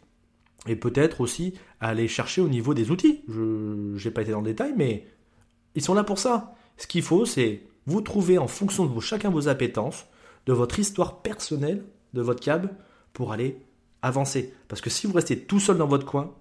et 0.66 0.76
peut-être 0.76 1.22
aussi 1.22 1.54
à 1.80 1.88
aller 1.88 2.08
chercher 2.08 2.42
au 2.42 2.48
niveau 2.48 2.74
des 2.74 2.90
outils. 2.90 3.22
Je 3.28 3.96
n'ai 4.02 4.10
pas 4.10 4.22
été 4.22 4.32
dans 4.32 4.40
le 4.40 4.50
détail, 4.50 4.74
mais 4.76 5.06
ils 5.74 5.82
sont 5.82 5.94
là 5.94 6.04
pour 6.04 6.18
ça. 6.18 6.54
Ce 6.76 6.86
qu'il 6.86 7.02
faut, 7.02 7.24
c'est 7.24 7.62
vous 7.86 8.02
trouver 8.02 8.36
en 8.36 8.48
fonction 8.48 8.84
de 8.84 9.00
chacun 9.00 9.30
vos 9.30 9.48
appétences, 9.48 10.06
de 10.44 10.52
votre 10.52 10.78
histoire 10.78 11.22
personnelle, 11.22 11.84
de 12.12 12.20
votre 12.20 12.40
cab, 12.40 12.68
pour 13.14 13.32
aller 13.32 13.65
avancer. 14.06 14.54
Parce 14.68 14.80
que 14.80 14.90
si 14.90 15.06
vous 15.06 15.12
restez 15.12 15.38
tout 15.38 15.60
seul 15.60 15.78
dans 15.78 15.86
votre 15.86 16.06
coin, 16.06 16.34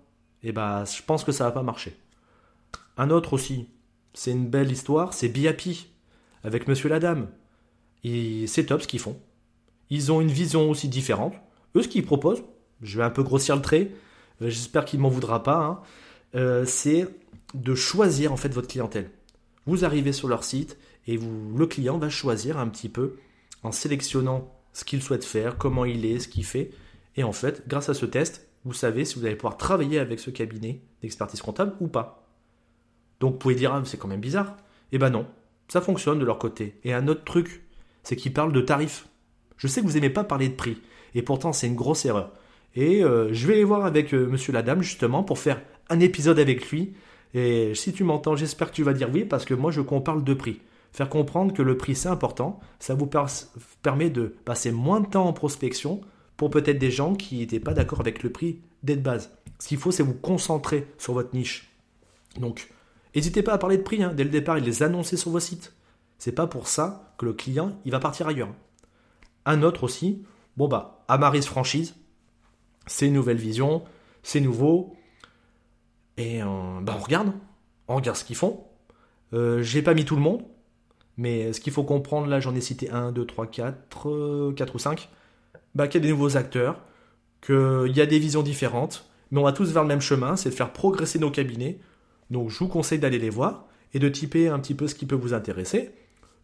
eh 0.44 0.52
ben, 0.52 0.86
je 0.86 1.02
pense 1.02 1.24
que 1.24 1.32
ça 1.32 1.46
va 1.46 1.52
pas 1.52 1.64
marcher. 1.64 1.98
Un 2.98 3.10
autre 3.10 3.34
aussi, 3.34 3.68
c'est 4.14 4.32
une 4.32 4.48
belle 4.48 4.72
histoire, 4.72 5.14
c'est 5.14 5.28
Biapi, 5.28 5.88
avec 6.44 6.68
Monsieur 6.68 6.90
la 6.90 7.00
Dame. 7.00 7.28
C'est 8.04 8.68
top 8.68 8.82
ce 8.82 8.88
qu'ils 8.88 9.00
font. 9.00 9.20
Ils 9.90 10.12
ont 10.12 10.22
une 10.22 10.32
vision 10.32 10.70
aussi 10.70 10.88
différente. 10.88 11.34
Eux, 11.76 11.82
ce 11.82 11.88
qu'ils 11.88 12.06
proposent, 12.06 12.44
je 12.82 12.98
vais 12.98 13.04
un 13.04 13.10
peu 13.10 13.24
grossir 13.24 13.56
le 13.56 13.62
trait, 13.62 13.92
euh, 14.42 14.50
j'espère 14.50 14.86
qu'il 14.86 15.00
m'en 15.00 15.10
voudra 15.10 15.44
pas, 15.44 15.64
hein, 15.64 15.82
euh, 16.36 16.66
c'est 16.66 17.08
de 17.54 17.76
choisir 17.76 18.32
en 18.32 18.38
fait 18.38 18.50
votre 18.50 18.68
clientèle. 18.68 19.10
Vous 19.66 19.86
arrivez 19.86 20.14
sur 20.14 20.28
leur 20.28 20.44
site 20.44 20.78
et 21.08 21.18
vous, 21.18 21.58
le 21.58 21.66
client 21.68 21.98
va 21.98 22.10
choisir 22.10 22.58
un 22.58 22.68
petit 22.68 22.90
peu 22.90 23.16
en 23.64 23.72
sélectionnant 23.72 24.52
ce 24.74 24.84
qu'il 24.84 25.02
souhaite 25.02 25.24
faire, 25.24 25.58
comment 25.58 25.86
il 25.86 26.06
est, 26.06 26.20
ce 26.20 26.28
qu'il 26.28 26.46
fait. 26.46 26.72
Et 27.16 27.24
en 27.24 27.32
fait, 27.32 27.64
grâce 27.68 27.90
à 27.90 27.94
ce 27.94 28.06
test, 28.06 28.48
vous 28.66 28.74
savez 28.74 29.06
si 29.06 29.20
vous 29.20 29.26
allez 29.26 29.36
pouvoir 29.36 29.58
travailler 29.58 30.00
avec 30.00 30.20
ce 30.20 30.32
cabinet 30.32 30.82
d'expertise 31.02 31.42
comptable 31.42 31.74
ou 31.80 31.88
pas. 31.88 32.28
Donc 33.20 33.34
vous 33.34 33.40
pouvez 33.40 33.56
dire, 33.56 33.74
ah, 33.74 33.82
c'est 33.86 33.98
quand 33.98 34.08
même 34.08 34.20
bizarre. 34.20 34.58
Eh 34.92 34.98
ben 34.98 35.10
non, 35.10 35.28
ça 35.68 35.82
fonctionne 35.82 36.20
de 36.20 36.26
leur 36.26 36.40
côté. 36.40 36.80
Et 36.84 36.94
un 36.94 37.08
autre 37.08 37.24
truc, 37.24 37.64
c'est 38.04 38.16
qu'ils 38.16 38.34
parlent 38.34 38.54
de 38.54 38.62
tarifs. 38.62 39.08
Je 39.58 39.68
sais 39.68 39.82
que 39.82 39.88
vous 39.88 39.94
n'aimez 39.94 40.10
pas 40.10 40.24
parler 40.24 40.50
de 40.50 40.56
prix, 40.56 40.82
et 41.14 41.22
pourtant 41.22 41.54
c'est 41.54 41.68
une 41.68 41.76
grosse 41.76 42.06
erreur. 42.06 42.34
Et 42.76 43.04
euh, 43.04 43.32
je 43.32 43.48
vais 43.48 43.54
aller 43.54 43.64
voir 43.64 43.86
avec 43.86 44.14
euh, 44.14 44.28
monsieur 44.28 44.52
la 44.52 44.62
dame 44.62 44.82
justement 44.82 45.24
pour 45.24 45.40
faire 45.40 45.62
un 45.90 46.00
épisode 46.00 46.40
avec 46.40 46.70
lui. 46.72 46.94
Et 47.34 47.74
si 47.74 47.94
tu 47.94 48.04
m'entends, 48.04 48.36
j'espère 48.36 48.70
que 48.70 48.76
tu 48.76 48.84
vas 48.84 48.94
dire 48.94 49.10
oui, 49.14 49.24
parce 49.24 49.46
que 49.46 49.54
moi 49.54 49.72
je 49.72 49.82
qu'on 49.82 50.02
parle 50.02 50.24
de 50.24 50.34
prix. 50.34 50.60
Faire 50.92 51.10
comprendre 51.10 51.54
que 51.54 51.62
le 51.62 51.78
prix 51.78 51.96
c'est 51.96 52.10
important, 52.10 52.60
ça 52.80 52.96
vous 52.96 53.10
permet 53.82 54.10
de 54.10 54.36
passer 54.44 54.72
moins 54.72 55.02
de 55.02 55.08
temps 55.08 55.26
en 55.26 55.34
prospection 55.34 56.02
pour 56.38 56.50
peut-être 56.50 56.80
des 56.80 56.92
gens 56.92 57.16
qui 57.16 57.38
n'étaient 57.38 57.60
pas 57.60 57.74
d'accord 57.74 58.00
avec 58.00 58.24
le 58.24 58.32
prix 58.32 58.60
d'être 58.84 59.04
base. 59.04 59.32
Ce 59.60 59.68
qu'il 59.68 59.78
faut, 59.78 59.92
c'est 59.92 60.04
vous 60.04 60.14
concentrer 60.14 60.88
sur 60.98 61.14
votre 61.14 61.34
niche. 61.34 61.72
Donc, 62.40 62.70
n'hésitez 63.16 63.42
pas 63.42 63.54
à 63.54 63.58
parler 63.58 63.78
de 63.78 63.84
prix. 63.84 64.04
Hein. 64.04 64.14
Dès 64.14 64.24
le 64.24 64.30
départ, 64.30 64.58
il 64.58 64.66
les 64.66 64.84
annoncer 64.84 65.18
sur 65.18 65.32
vos 65.32 65.40
sites. 65.40 65.74
C'est 66.18 66.32
pas 66.32 66.48
pour 66.48 66.68
ça 66.68 67.14
que 67.18 67.26
le 67.26 67.34
client 67.34 67.78
il 67.86 67.92
va 67.92 68.00
partir 68.00 68.28
ailleurs. 68.28 68.54
Un 69.46 69.62
autre 69.64 69.84
aussi, 69.84 70.24
bon 70.58 70.68
bah, 70.68 71.04
Amaris 71.08 71.44
franchise, 71.44 71.96
c'est 72.88 73.08
une 73.08 73.14
nouvelle 73.14 73.38
vision, 73.38 73.84
c'est 74.24 74.40
nouveau, 74.40 74.96
et 76.18 76.42
euh, 76.42 76.48
bah, 76.82 76.96
on 76.98 77.02
regarde, 77.02 77.34
on 77.88 77.96
regarde 77.96 78.18
ce 78.18 78.24
qu'ils 78.24 78.36
font. 78.36 78.66
Euh, 79.34 79.62
j'ai 79.62 79.82
pas 79.82 79.94
mis 79.94 80.06
tout 80.06 80.16
le 80.16 80.22
monde, 80.22 80.44
mais 81.18 81.54
ce 81.54 81.60
qu'il 81.60 81.74
faut 81.74 81.84
comprendre, 81.84 82.28
là 82.28 82.40
j'en 82.40 82.56
ai 82.56 82.62
cité 82.62 82.90
1, 82.90 83.12
2, 83.12 83.26
3, 83.26 83.48
4, 83.48 84.54
4 84.56 84.76
ou 84.76 84.80
5, 84.80 85.10
qu'il 85.84 86.02
y 86.02 86.04
a 86.04 86.08
des 86.08 86.14
nouveaux 86.14 86.38
acteurs, 86.38 86.82
qu'il 87.42 87.92
y 87.96 88.02
a 88.02 88.06
des 88.06 88.20
visions 88.20 88.42
différentes, 88.42 89.10
mais 89.32 89.40
on 89.40 89.44
va 89.44 89.52
tous 89.52 89.72
vers 89.72 89.84
le 89.84 89.88
même 89.88 90.02
chemin, 90.02 90.36
c'est 90.36 90.50
de 90.50 90.56
faire 90.56 90.74
progresser 90.74 91.20
nos 91.20 91.32
cabinets. 91.32 91.80
Donc 92.32 92.50
je 92.50 92.60
vous 92.60 92.68
conseille 92.68 93.00
d'aller 93.00 93.20
les 93.20 93.30
voir 93.30 93.66
et 93.94 94.00
de 94.00 94.10
typer 94.10 94.50
un 94.50 94.60
petit 94.60 94.74
peu 94.74 94.88
ce 94.88 94.96
qui 94.96 95.06
peut 95.06 95.16
vous 95.16 95.34
intéresser, 95.34 95.92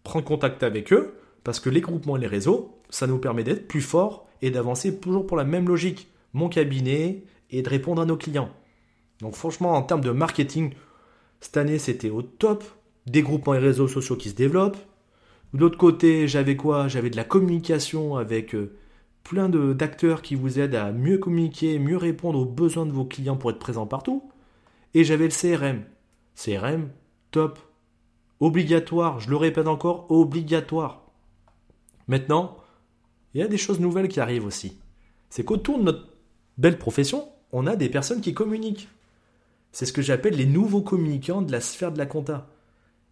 prendre 0.04 0.26
contact 0.26 0.64
avec 0.64 0.94
eux, 0.94 1.16
parce 1.44 1.60
que 1.60 1.70
les 1.70 1.82
groupements 1.82 2.18
et 2.18 2.20
les 2.20 2.28
réseaux, 2.28 2.80
ça 2.90 3.08
nous 3.08 3.18
permet 3.18 3.44
d'être 3.44 3.68
plus 3.68 3.82
forts 3.82 4.28
et 4.42 4.52
d'avancer 4.52 5.00
toujours 5.00 5.26
pour 5.26 5.38
la 5.38 5.44
même 5.44 5.68
logique, 5.68 6.08
mon 6.34 6.50
cabinet, 6.50 7.24
et 7.50 7.62
de 7.62 7.70
répondre 7.70 8.02
à 8.02 8.06
nos 8.06 8.18
clients. 8.18 8.50
Donc 9.20 9.36
franchement, 9.36 9.74
en 9.74 9.82
termes 9.82 10.02
de 10.02 10.12
marketing, 10.12 10.74
cette 11.42 11.58
année, 11.58 11.80
c'était 11.80 12.10
au 12.10 12.22
top. 12.22 12.64
Des 13.08 13.24
groupements 13.24 13.56
et 13.56 13.60
réseaux 13.60 13.88
sociaux 13.88 14.16
qui 14.16 14.30
se 14.30 14.36
développent. 14.36 14.78
De 15.54 15.60
l'autre 15.60 15.78
côté, 15.78 16.28
j'avais 16.28 16.56
quoi? 16.56 16.88
J'avais 16.88 17.10
de 17.10 17.16
la 17.16 17.24
communication 17.24 18.16
avec 18.16 18.54
euh, 18.54 18.74
plein 19.24 19.50
d'acteurs 19.50 20.22
qui 20.22 20.36
vous 20.36 20.60
aident 20.60 20.76
à 20.76 20.92
mieux 20.92 21.18
communiquer, 21.18 21.80
mieux 21.80 21.98
répondre 21.98 22.40
aux 22.40 22.46
besoins 22.46 22.86
de 22.86 22.92
vos 22.92 23.06
clients 23.06 23.38
pour 23.38 23.52
être 23.52 23.60
présents 23.60 23.88
partout. 23.88 24.30
Et 24.94 25.04
j'avais 25.04 25.28
le 25.28 25.30
CRM. 25.30 25.84
CRM, 26.36 26.90
top. 27.32 27.60
Obligatoire, 28.40 29.20
je 29.20 29.30
le 29.30 29.38
répète 29.38 29.68
encore, 29.68 30.10
obligatoire. 30.10 31.04
Maintenant, 32.08 32.58
il 33.34 33.40
y 33.40 33.44
a 33.44 33.48
des 33.48 33.58
choses 33.58 33.80
nouvelles 33.80 34.08
qui 34.08 34.20
arrivent 34.20 34.46
aussi. 34.46 34.80
C'est 35.30 35.46
qu'autour 35.46 35.78
de 35.78 35.84
notre 35.84 36.10
belle 36.58 36.78
profession, 36.78 37.30
on 37.52 37.68
a 37.68 37.76
des 37.76 37.90
personnes 37.90 38.22
qui 38.22 38.34
communiquent. 38.34 38.90
C'est 39.72 39.86
ce 39.86 39.94
que 39.94 40.02
j'appelle 40.02 40.36
les 40.36 40.46
nouveaux 40.46 40.82
communicants 40.82 41.42
de 41.42 41.52
la 41.52 41.62
sphère 41.62 41.92
de 41.92 41.98
la 41.98 42.06
compta. 42.06 42.50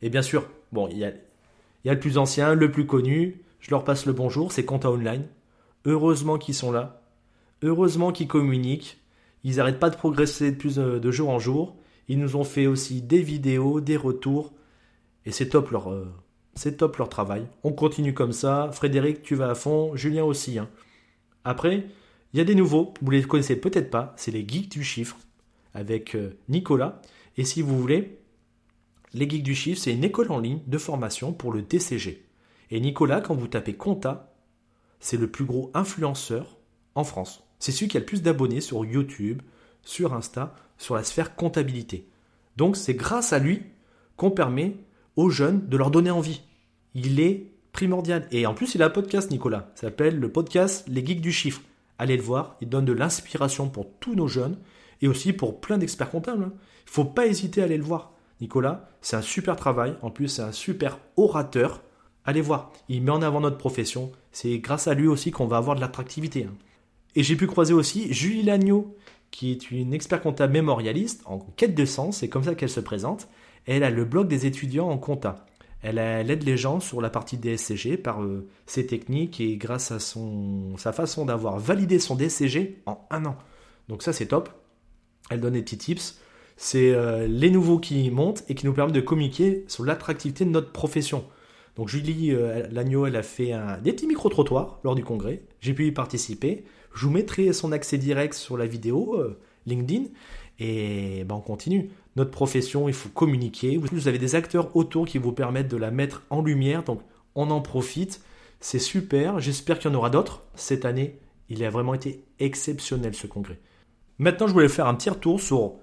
Et 0.02 0.10
bien 0.10 0.22
sûr, 0.22 0.50
bon, 0.72 0.88
il 0.90 0.98
y 0.98 1.06
a, 1.06 1.10
il 1.10 1.88
y 1.88 1.90
a 1.90 1.94
le 1.94 2.00
plus 2.00 2.18
ancien, 2.18 2.56
le 2.56 2.72
plus 2.72 2.86
connu, 2.86 3.42
je 3.60 3.72
leur 3.72 3.84
passe 3.84 4.06
le 4.06 4.14
bonjour, 4.14 4.52
c'est 4.52 4.66
Compta 4.66 4.90
Online. 4.90 5.26
Heureusement 5.86 6.38
qu'ils 6.38 6.56
sont 6.56 6.72
là. 6.72 7.02
Heureusement 7.62 8.12
qu'ils 8.12 8.28
communiquent. 8.28 9.00
Ils 9.44 9.58
n'arrêtent 9.58 9.80
pas 9.80 9.90
de 9.90 9.96
progresser 9.96 10.52
de, 10.52 10.58
plus 10.58 10.76
de 10.76 11.12
jour 11.12 11.30
en 11.30 11.40
jour. 11.40 11.78
Ils 12.08 12.20
nous 12.20 12.36
ont 12.36 12.44
fait 12.44 12.68
aussi 12.68 13.02
des 13.02 13.22
vidéos, 13.22 13.82
des 13.82 13.98
retours. 13.98 14.54
Et 15.26 15.32
c'est 15.32 15.50
top 15.50 15.70
leur, 15.70 15.92
euh, 15.92 17.06
travail. 17.10 17.46
On 17.64 17.72
continue 17.72 18.14
comme 18.14 18.34
ça. 18.34 18.70
Frédéric, 18.74 19.22
tu 19.22 19.36
vas 19.36 19.52
à 19.52 19.56
fond. 19.56 19.96
Julien 19.96 20.24
aussi. 20.24 20.60
Hein. 20.60 20.70
Après, 21.44 21.88
il 22.34 22.38
y 22.38 22.42
a 22.42 22.46
des 22.46 22.56
nouveaux. 22.56 22.94
Vous 23.02 23.12
les 23.12 23.24
connaissez 23.24 23.56
peut-être 23.56 23.90
pas. 23.90 24.14
C'est 24.18 24.32
les 24.32 24.46
geeks 24.48 24.72
du 24.72 24.84
chiffre 24.84 25.18
avec 25.74 26.16
euh, 26.16 26.38
Nicolas. 26.50 27.02
Et 27.38 27.46
si 27.46 27.62
vous 27.62 27.80
voulez, 27.80 28.20
les 29.14 29.30
geeks 29.30 29.44
du 29.44 29.56
chiffre, 29.56 29.80
c'est 29.80 29.94
une 29.94 30.04
école 30.04 30.32
en 30.32 30.40
ligne 30.40 30.60
de 30.68 30.78
formation 30.78 31.32
pour 31.32 31.54
le 31.54 31.62
DCG. 31.62 32.26
Et 32.72 32.80
Nicolas, 32.80 33.22
quand 33.22 33.36
vous 33.36 33.48
tapez 33.48 33.74
compta, 33.74 34.29
c'est 35.00 35.18
le 35.18 35.28
plus 35.28 35.46
gros 35.46 35.72
influenceur 35.74 36.58
en 36.96 37.04
France. 37.04 37.44
C'est 37.60 37.72
celui 37.72 37.88
qui 37.88 37.98
a 37.98 38.00
le 38.00 38.06
plus 38.06 38.22
d'abonnés 38.22 38.62
sur 38.62 38.86
YouTube, 38.86 39.42
sur 39.84 40.14
Insta, 40.14 40.56
sur 40.78 40.96
la 40.96 41.04
sphère 41.04 41.36
comptabilité. 41.36 42.08
Donc 42.58 42.78
c'est 42.78 42.94
grâce 42.94 43.34
à 43.34 43.40
lui 43.40 43.64
qu'on 44.18 44.32
permet 44.32 44.76
aux 45.16 45.30
jeunes 45.30 45.68
de 45.68 45.78
leur 45.78 45.92
donner 45.92 46.12
envie. 46.12 46.42
Il 46.94 47.20
est 47.20 47.52
primordial. 47.72 48.28
Et 48.32 48.46
en 48.46 48.54
plus, 48.54 48.76
il 48.76 48.84
a 48.84 48.88
un 48.88 48.90
podcast, 48.90 49.32
Nicolas. 49.32 49.72
Ça 49.76 49.88
s'appelle 49.88 50.20
le 50.20 50.32
podcast 50.32 50.86
Les 50.88 51.06
Geeks 51.06 51.22
du 51.22 51.32
Chiffre. 51.32 51.62
Allez 51.98 52.18
le 52.18 52.24
voir, 52.24 52.56
il 52.62 52.70
donne 52.70 52.86
de 52.86 52.94
l'inspiration 52.94 53.70
pour 53.70 53.88
tous 54.00 54.16
nos 54.16 54.28
jeunes 54.28 54.58
et 55.02 55.08
aussi 55.08 55.34
pour 55.34 55.60
plein 55.60 55.78
d'experts 55.78 56.10
comptables. 56.10 56.44
Hein. 56.44 56.54
Il 56.54 56.90
ne 56.90 56.92
faut 56.92 57.06
pas 57.06 57.28
hésiter 57.28 57.62
à 57.62 57.66
aller 57.66 57.78
le 57.78 57.84
voir. 57.84 58.14
Nicolas, 58.42 58.90
c'est 59.02 59.18
un 59.18 59.22
super 59.22 59.56
travail. 59.56 59.96
En 60.02 60.12
plus, 60.12 60.30
c'est 60.30 60.42
un 60.42 60.52
super 60.52 60.98
orateur. 61.18 61.82
Allez 62.30 62.42
voir, 62.42 62.72
il 62.90 63.02
met 63.02 63.10
en 63.10 63.24
avant 63.24 63.42
notre 63.42 63.58
profession. 63.58 64.12
C'est 64.32 64.60
grâce 64.60 64.88
à 64.88 64.94
lui 64.94 65.08
aussi 65.08 65.32
qu'on 65.32 65.48
va 65.48 65.58
avoir 65.58 65.76
de 65.76 65.82
l'attractivité. 65.82 66.44
Hein. 66.44 66.54
Et 67.16 67.24
j'ai 67.24 67.36
pu 67.36 67.48
croiser 67.48 67.74
aussi 67.74 68.14
Julie 68.14 68.44
Lagneau, 68.44 68.96
qui 69.32 69.52
est 69.52 69.72
une 69.72 69.96
expert 69.96 70.22
comptable 70.22 70.54
mémorialiste 70.54 71.24
en 71.26 71.40
quête 71.40 71.74
de 71.74 71.86
sens, 71.86 72.18
c'est 72.18 72.30
comme 72.30 72.44
ça 72.44 72.54
qu'elle 72.54 72.70
se 72.70 72.82
présente. 72.82 73.30
Elle 73.66 73.84
a 73.84 73.90
le 73.90 74.06
blog 74.06 74.28
des 74.28 74.46
étudiants 74.46 74.92
en 74.92 75.00
compta. 75.00 75.48
Elle, 75.82 75.98
aide 75.98 76.44
les 76.44 76.56
gens 76.56 76.80
sur 76.80 77.02
la 77.02 77.10
partie 77.10 77.36
DSCG 77.36 77.98
par 77.98 78.22
euh, 78.22 78.48
ses 78.68 78.86
techniques 78.86 79.42
et 79.42 79.58
grâce 79.58 79.90
à 79.90 79.98
son, 79.98 80.78
sa 80.78 80.94
façon 80.94 81.26
d'avoir 81.26 81.58
validé 81.58 81.98
son 81.98 82.16
DSCG 82.16 82.84
en 82.86 83.08
un 83.10 83.26
an. 83.26 83.38
Donc 83.88 84.04
ça 84.04 84.14
c'est 84.14 84.28
top. 84.28 84.50
Elle 85.32 85.42
donne 85.42 85.54
des 85.54 85.64
petits 85.64 85.80
tips. 85.80 86.20
C'est 86.58 86.92
euh, 86.92 87.26
les 87.28 87.50
nouveaux 87.50 87.80
qui 87.80 88.12
montent 88.12 88.44
et 88.50 88.54
qui 88.54 88.68
nous 88.68 88.74
permettent 88.74 88.94
de 88.94 89.02
communiquer 89.02 89.66
sur 89.68 89.84
l'attractivité 89.84 90.46
de 90.46 90.52
notre 90.52 90.72
profession. 90.72 91.26
Donc 91.80 91.88
Julie 91.88 92.32
euh, 92.34 92.68
Lagneau, 92.74 93.06
elle 93.06 93.16
a 93.16 93.24
fait 93.24 93.54
des 93.82 93.94
petits 93.94 94.06
micro-trottoirs 94.06 94.82
lors 94.84 94.96
du 94.96 95.04
congrès. 95.06 95.44
J'ai 95.62 95.74
pu 95.74 95.88
y 95.88 95.94
participer. 95.94 96.66
Je 96.94 97.06
vous 97.06 97.12
mettrai 97.12 97.54
son 97.54 97.72
accès 97.72 97.98
direct 97.98 98.34
sur 98.34 98.58
la 98.58 98.66
vidéo 98.66 99.16
euh, 99.18 99.40
LinkedIn. 99.66 100.08
Et 100.60 101.24
ben, 101.24 101.36
on 101.36 101.40
continue. 101.40 101.90
Notre 102.18 102.32
profession, 102.32 102.90
il 102.90 102.94
faut 102.94 103.08
communiquer. 103.08 103.78
Vous 103.78 104.10
avez 104.10 104.18
des 104.18 104.36
acteurs 104.36 104.76
autour 104.76 105.08
qui 105.08 105.20
vous 105.20 105.32
permettent 105.32 105.70
de 105.70 105.78
la 105.78 105.90
mettre 105.90 106.24
en 106.30 106.42
lumière. 106.42 106.84
Donc 106.84 107.00
on 107.34 107.50
en 107.50 107.62
profite. 107.62 108.20
C'est 108.60 108.78
super. 108.78 109.40
J'espère 109.40 109.80
qu'il 109.80 109.90
y 109.90 109.94
en 109.94 109.98
aura 109.98 110.10
d'autres. 110.10 110.44
Cette 110.56 110.84
année, 110.84 111.18
il 111.48 111.64
a 111.64 111.70
vraiment 111.70 111.94
été 111.94 112.26
exceptionnel 112.40 113.16
ce 113.16 113.26
congrès. 113.26 113.58
Maintenant, 114.18 114.48
je 114.48 114.54
voulais 114.54 114.68
faire 114.68 114.88
un 114.88 114.96
petit 114.96 115.12
retour 115.12 115.40
sur 115.40 115.76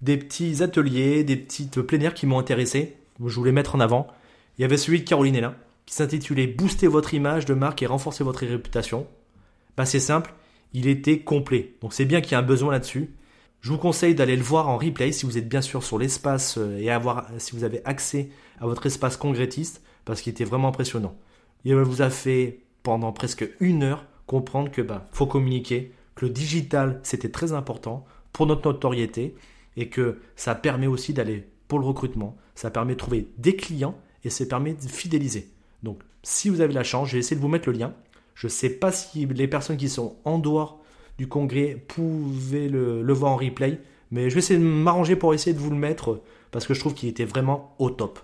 des 0.00 0.16
petits 0.16 0.62
ateliers, 0.62 1.24
des 1.24 1.36
petites 1.36 1.82
plénières 1.82 2.14
qui 2.14 2.24
m'ont 2.24 2.38
intéressé. 2.38 2.96
Je 3.22 3.36
voulais 3.36 3.52
mettre 3.52 3.74
en 3.74 3.80
avant. 3.80 4.08
Il 4.58 4.62
y 4.62 4.64
avait 4.64 4.76
celui 4.76 5.00
de 5.00 5.08
Caroline 5.08 5.36
Hélin 5.36 5.54
qui 5.86 5.94
s'intitulait 5.94 6.46
Booster 6.46 6.86
votre 6.86 7.14
image 7.14 7.44
de 7.44 7.54
marque 7.54 7.82
et 7.82 7.86
renforcer 7.86 8.24
votre 8.24 8.46
réputation. 8.46 9.06
Bah, 9.76 9.84
c'est 9.84 10.00
simple, 10.00 10.34
il 10.72 10.86
était 10.86 11.20
complet. 11.20 11.74
Donc 11.80 11.92
c'est 11.92 12.04
bien 12.04 12.20
qu'il 12.20 12.32
y 12.32 12.34
ait 12.34 12.42
un 12.42 12.46
besoin 12.46 12.72
là-dessus. 12.72 13.14
Je 13.60 13.70
vous 13.70 13.78
conseille 13.78 14.14
d'aller 14.14 14.36
le 14.36 14.42
voir 14.42 14.68
en 14.68 14.76
replay 14.76 15.12
si 15.12 15.24
vous 15.24 15.38
êtes 15.38 15.48
bien 15.48 15.60
sûr 15.60 15.82
sur 15.82 15.98
l'espace 15.98 16.58
euh, 16.58 16.78
et 16.78 16.90
avoir, 16.90 17.28
si 17.38 17.52
vous 17.52 17.64
avez 17.64 17.80
accès 17.84 18.30
à 18.60 18.66
votre 18.66 18.86
espace 18.86 19.16
congrès-tiste, 19.16 19.82
parce 20.04 20.20
qu'il 20.20 20.32
était 20.32 20.44
vraiment 20.44 20.68
impressionnant. 20.68 21.16
Il 21.64 21.74
vous 21.76 22.02
a 22.02 22.10
fait 22.10 22.60
pendant 22.82 23.12
presque 23.12 23.48
une 23.60 23.84
heure 23.84 24.04
comprendre 24.26 24.70
que 24.70 24.82
bah 24.82 25.06
faut 25.12 25.26
communiquer, 25.26 25.92
que 26.16 26.26
le 26.26 26.32
digital 26.32 26.98
c'était 27.04 27.30
très 27.30 27.52
important 27.52 28.04
pour 28.32 28.46
notre 28.46 28.66
notoriété 28.66 29.36
et 29.76 29.88
que 29.88 30.20
ça 30.34 30.54
permet 30.56 30.88
aussi 30.88 31.12
d'aller 31.12 31.46
pour 31.68 31.78
le 31.78 31.86
recrutement, 31.86 32.36
ça 32.54 32.70
permet 32.70 32.94
de 32.94 32.98
trouver 32.98 33.28
des 33.38 33.54
clients 33.54 33.96
et 34.24 34.30
ça 34.30 34.46
permet 34.46 34.74
de 34.74 34.88
fidéliser. 34.88 35.48
Donc 35.82 36.00
si 36.22 36.48
vous 36.48 36.60
avez 36.60 36.72
la 36.72 36.84
chance, 36.84 37.08
j'ai 37.08 37.18
essayé 37.18 37.36
de 37.36 37.40
vous 37.40 37.48
mettre 37.48 37.68
le 37.68 37.76
lien. 37.76 37.94
Je 38.34 38.46
ne 38.46 38.50
sais 38.50 38.70
pas 38.70 38.92
si 38.92 39.26
les 39.26 39.48
personnes 39.48 39.76
qui 39.76 39.88
sont 39.88 40.16
en 40.24 40.38
dehors 40.38 40.80
du 41.18 41.28
congrès 41.28 41.84
pouvaient 41.88 42.68
le, 42.68 43.12
voir 43.12 43.32
en 43.32 43.36
replay, 43.36 43.80
mais 44.10 44.30
je 44.30 44.34
vais 44.34 44.38
essayer 44.38 44.58
de 44.58 44.64
m'arranger 44.64 45.16
pour 45.16 45.34
essayer 45.34 45.52
de 45.52 45.58
vous 45.58 45.70
le 45.70 45.76
mettre 45.76 46.20
parce 46.50 46.66
que 46.66 46.74
je 46.74 46.80
trouve 46.80 46.94
qu'il 46.94 47.08
était 47.08 47.24
vraiment 47.24 47.74
au 47.78 47.90
top. 47.90 48.20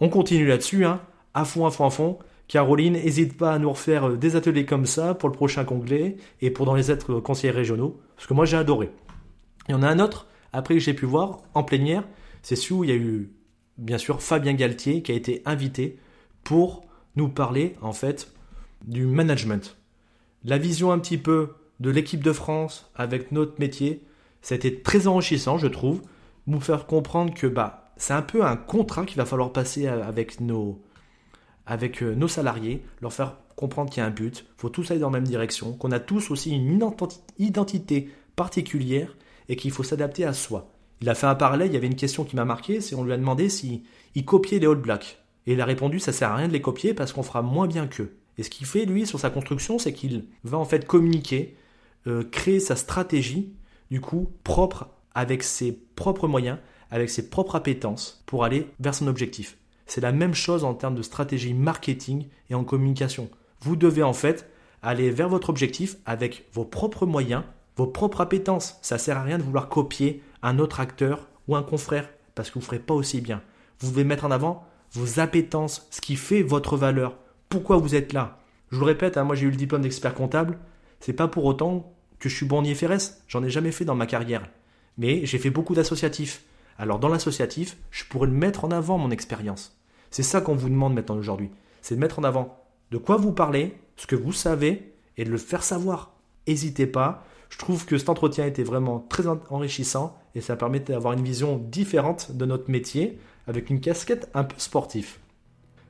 On 0.00 0.08
continue 0.08 0.46
là-dessus, 0.46 0.84
hein, 0.84 1.00
à 1.34 1.44
fond, 1.44 1.66
à 1.66 1.70
fond, 1.70 1.86
à 1.86 1.90
fond. 1.90 2.18
Caroline, 2.48 2.94
n'hésite 2.94 3.36
pas 3.36 3.52
à 3.52 3.58
nous 3.58 3.70
refaire 3.70 4.10
des 4.10 4.36
ateliers 4.36 4.66
comme 4.66 4.84
ça 4.84 5.14
pour 5.14 5.28
le 5.28 5.34
prochain 5.34 5.64
congrès 5.64 6.16
et 6.40 6.50
pour 6.50 6.66
dans 6.66 6.74
les 6.74 6.90
êtres 6.90 7.20
conseillers 7.20 7.52
régionaux, 7.52 8.00
parce 8.16 8.26
que 8.26 8.34
moi 8.34 8.44
j'ai 8.44 8.56
adoré. 8.56 8.90
Il 9.68 9.72
y 9.72 9.74
en 9.74 9.82
a 9.82 9.88
un 9.88 10.00
autre, 10.00 10.26
après 10.52 10.74
que 10.74 10.80
j'ai 10.80 10.92
pu 10.92 11.06
voir, 11.06 11.38
en 11.54 11.62
plénière, 11.62 12.04
c'est 12.42 12.56
celui 12.56 12.74
où 12.74 12.84
il 12.84 12.90
y 12.90 12.92
a 12.92 12.96
eu, 12.96 13.30
bien 13.78 13.98
sûr, 13.98 14.22
Fabien 14.22 14.54
Galtier 14.54 15.02
qui 15.02 15.12
a 15.12 15.14
été 15.14 15.42
invité 15.44 15.98
pour 16.44 16.84
nous 17.16 17.28
parler, 17.28 17.76
en 17.82 17.92
fait, 17.92 18.32
du 18.84 19.06
management. 19.06 19.76
La 20.44 20.58
vision 20.58 20.92
un 20.92 20.98
petit 20.98 21.18
peu 21.18 21.54
de 21.80 21.90
l'équipe 21.90 22.22
de 22.22 22.32
France 22.32 22.90
avec 22.94 23.32
notre 23.32 23.58
métier, 23.58 24.02
ça 24.40 24.54
a 24.54 24.56
été 24.56 24.82
très 24.82 25.06
enrichissant, 25.06 25.58
je 25.58 25.68
trouve, 25.68 26.02
nous 26.46 26.60
faire 26.60 26.86
comprendre 26.86 27.32
que 27.34 27.46
bah, 27.46 27.92
c'est 27.96 28.14
un 28.14 28.22
peu 28.22 28.44
un 28.44 28.56
contrat 28.56 29.04
qu'il 29.04 29.18
va 29.18 29.24
falloir 29.24 29.52
passer 29.52 29.86
avec 29.86 30.40
nos, 30.40 30.80
avec 31.66 32.02
euh, 32.02 32.14
nos 32.14 32.28
salariés, 32.28 32.84
leur 33.00 33.12
faire 33.12 33.36
comprendre 33.56 33.90
qu'il 33.90 34.00
y 34.00 34.04
a 34.04 34.06
un 34.06 34.10
but, 34.10 34.46
faut 34.56 34.68
tous 34.68 34.90
aller 34.90 35.00
dans 35.00 35.10
la 35.10 35.20
même 35.20 35.28
direction, 35.28 35.72
qu'on 35.74 35.92
a 35.92 36.00
tous 36.00 36.30
aussi 36.30 36.50
une 36.50 36.82
identité 37.38 38.10
particulière 38.34 39.16
et 39.48 39.56
qu'il 39.56 39.70
faut 39.70 39.82
s'adapter 39.82 40.24
à 40.24 40.32
soi. 40.32 40.72
Il 41.02 41.08
a 41.08 41.16
fait 41.16 41.26
un 41.26 41.34
parallèle, 41.34 41.66
il 41.66 41.74
y 41.74 41.76
avait 41.76 41.88
une 41.88 41.96
question 41.96 42.22
qui 42.22 42.36
m'a 42.36 42.44
marqué, 42.44 42.80
c'est 42.80 42.94
on 42.94 43.02
lui 43.02 43.12
a 43.12 43.16
demandé 43.16 43.48
s'il 43.48 43.82
copiait 44.24 44.60
les 44.60 44.68
All 44.68 44.76
Blacks. 44.76 45.18
Et 45.48 45.54
il 45.54 45.60
a 45.60 45.64
répondu 45.64 45.98
ça 45.98 46.12
sert 46.12 46.30
à 46.30 46.36
rien 46.36 46.46
de 46.46 46.52
les 46.52 46.60
copier 46.60 46.94
parce 46.94 47.12
qu'on 47.12 47.24
fera 47.24 47.42
moins 47.42 47.66
bien 47.66 47.88
qu'eux. 47.88 48.16
Et 48.38 48.44
ce 48.44 48.50
qu'il 48.50 48.68
fait 48.68 48.84
lui 48.84 49.04
sur 49.04 49.18
sa 49.18 49.28
construction, 49.28 49.80
c'est 49.80 49.92
qu'il 49.92 50.26
va 50.44 50.58
en 50.58 50.64
fait 50.64 50.86
communiquer, 50.86 51.56
euh, 52.06 52.22
créer 52.22 52.60
sa 52.60 52.76
stratégie, 52.76 53.52
du 53.90 54.00
coup 54.00 54.30
propre 54.44 54.90
avec 55.12 55.42
ses 55.42 55.72
propres 55.72 56.28
moyens, 56.28 56.58
avec 56.92 57.10
ses 57.10 57.28
propres 57.28 57.56
appétences 57.56 58.22
pour 58.24 58.44
aller 58.44 58.68
vers 58.78 58.94
son 58.94 59.08
objectif. 59.08 59.58
C'est 59.86 60.00
la 60.00 60.12
même 60.12 60.34
chose 60.34 60.62
en 60.62 60.74
termes 60.74 60.94
de 60.94 61.02
stratégie 61.02 61.52
marketing 61.52 62.28
et 62.48 62.54
en 62.54 62.62
communication. 62.62 63.28
Vous 63.60 63.74
devez 63.74 64.04
en 64.04 64.12
fait 64.12 64.48
aller 64.82 65.10
vers 65.10 65.28
votre 65.28 65.50
objectif 65.50 65.96
avec 66.06 66.44
vos 66.52 66.64
propres 66.64 67.06
moyens, 67.06 67.42
vos 67.76 67.88
propres 67.88 68.20
appétences. 68.20 68.78
Ça 68.82 68.98
sert 68.98 69.18
à 69.18 69.22
rien 69.24 69.38
de 69.38 69.42
vouloir 69.42 69.68
copier 69.68 70.22
un 70.42 70.58
autre 70.58 70.80
acteur 70.80 71.28
ou 71.48 71.56
un 71.56 71.62
confrère 71.62 72.08
parce 72.34 72.50
que 72.50 72.54
vous 72.54 72.60
ne 72.60 72.66
ferez 72.66 72.78
pas 72.78 72.94
aussi 72.94 73.20
bien. 73.20 73.42
Vous 73.80 73.90
devez 73.90 74.04
mettre 74.04 74.24
en 74.24 74.30
avant 74.30 74.66
vos 74.92 75.20
appétences, 75.20 75.86
ce 75.90 76.00
qui 76.00 76.16
fait 76.16 76.42
votre 76.42 76.76
valeur. 76.76 77.16
Pourquoi 77.48 77.76
vous 77.76 77.94
êtes 77.94 78.12
là? 78.12 78.38
Je 78.70 78.76
vous 78.76 78.82
le 78.82 78.88
répète, 78.88 79.16
hein, 79.16 79.24
moi 79.24 79.34
j'ai 79.34 79.46
eu 79.46 79.50
le 79.50 79.56
diplôme 79.56 79.82
d'expert 79.82 80.14
comptable. 80.14 80.58
C'est 81.00 81.12
pas 81.12 81.28
pour 81.28 81.44
autant 81.44 81.92
que 82.18 82.28
je 82.28 82.36
suis 82.36 82.46
bon 82.46 82.58
en 82.58 82.64
IFRS. 82.64 83.18
J'en 83.28 83.42
ai 83.42 83.50
jamais 83.50 83.72
fait 83.72 83.84
dans 83.84 83.94
ma 83.94 84.06
carrière. 84.06 84.48
Mais 84.98 85.26
j'ai 85.26 85.38
fait 85.38 85.50
beaucoup 85.50 85.74
d'associatifs. 85.74 86.44
Alors 86.78 86.98
dans 86.98 87.08
l'associatif, 87.08 87.76
je 87.90 88.04
pourrais 88.04 88.28
mettre 88.28 88.64
en 88.64 88.70
avant 88.70 88.98
mon 88.98 89.10
expérience. 89.10 89.78
C'est 90.10 90.22
ça 90.22 90.40
qu'on 90.40 90.54
vous 90.54 90.68
demande 90.68 90.94
maintenant 90.94 91.16
aujourd'hui. 91.16 91.50
C'est 91.80 91.96
de 91.96 92.00
mettre 92.00 92.18
en 92.18 92.24
avant 92.24 92.58
de 92.90 92.98
quoi 92.98 93.16
vous 93.16 93.32
parlez, 93.32 93.76
ce 93.96 94.06
que 94.06 94.16
vous 94.16 94.32
savez 94.32 94.94
et 95.16 95.24
de 95.24 95.30
le 95.30 95.38
faire 95.38 95.62
savoir. 95.62 96.12
N'hésitez 96.46 96.86
pas. 96.86 97.24
Je 97.52 97.58
trouve 97.58 97.84
que 97.84 97.98
cet 97.98 98.08
entretien 98.08 98.46
était 98.46 98.62
vraiment 98.62 99.04
très 99.10 99.24
enrichissant 99.26 100.16
et 100.34 100.40
ça 100.40 100.56
permet 100.56 100.80
d'avoir 100.80 101.12
une 101.12 101.22
vision 101.22 101.58
différente 101.58 102.32
de 102.34 102.46
notre 102.46 102.70
métier 102.70 103.18
avec 103.46 103.68
une 103.68 103.78
casquette 103.78 104.30
un 104.32 104.44
peu 104.44 104.54
sportive. 104.56 105.18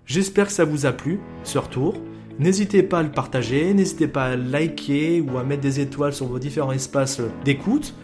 J'espère 0.04 0.46
que 0.48 0.52
ça 0.52 0.64
vous 0.64 0.86
a 0.86 0.92
plu, 0.92 1.20
ce 1.44 1.58
retour. 1.58 1.94
N'hésitez 2.40 2.82
pas 2.82 2.98
à 2.98 3.02
le 3.04 3.12
partager, 3.12 3.72
n'hésitez 3.74 4.08
pas 4.08 4.24
à 4.24 4.36
liker 4.36 5.20
ou 5.20 5.38
à 5.38 5.44
mettre 5.44 5.62
des 5.62 5.78
étoiles 5.78 6.12
sur 6.12 6.26
vos 6.26 6.40
différents 6.40 6.72
espaces 6.72 7.20
d'écoute. 7.44 7.94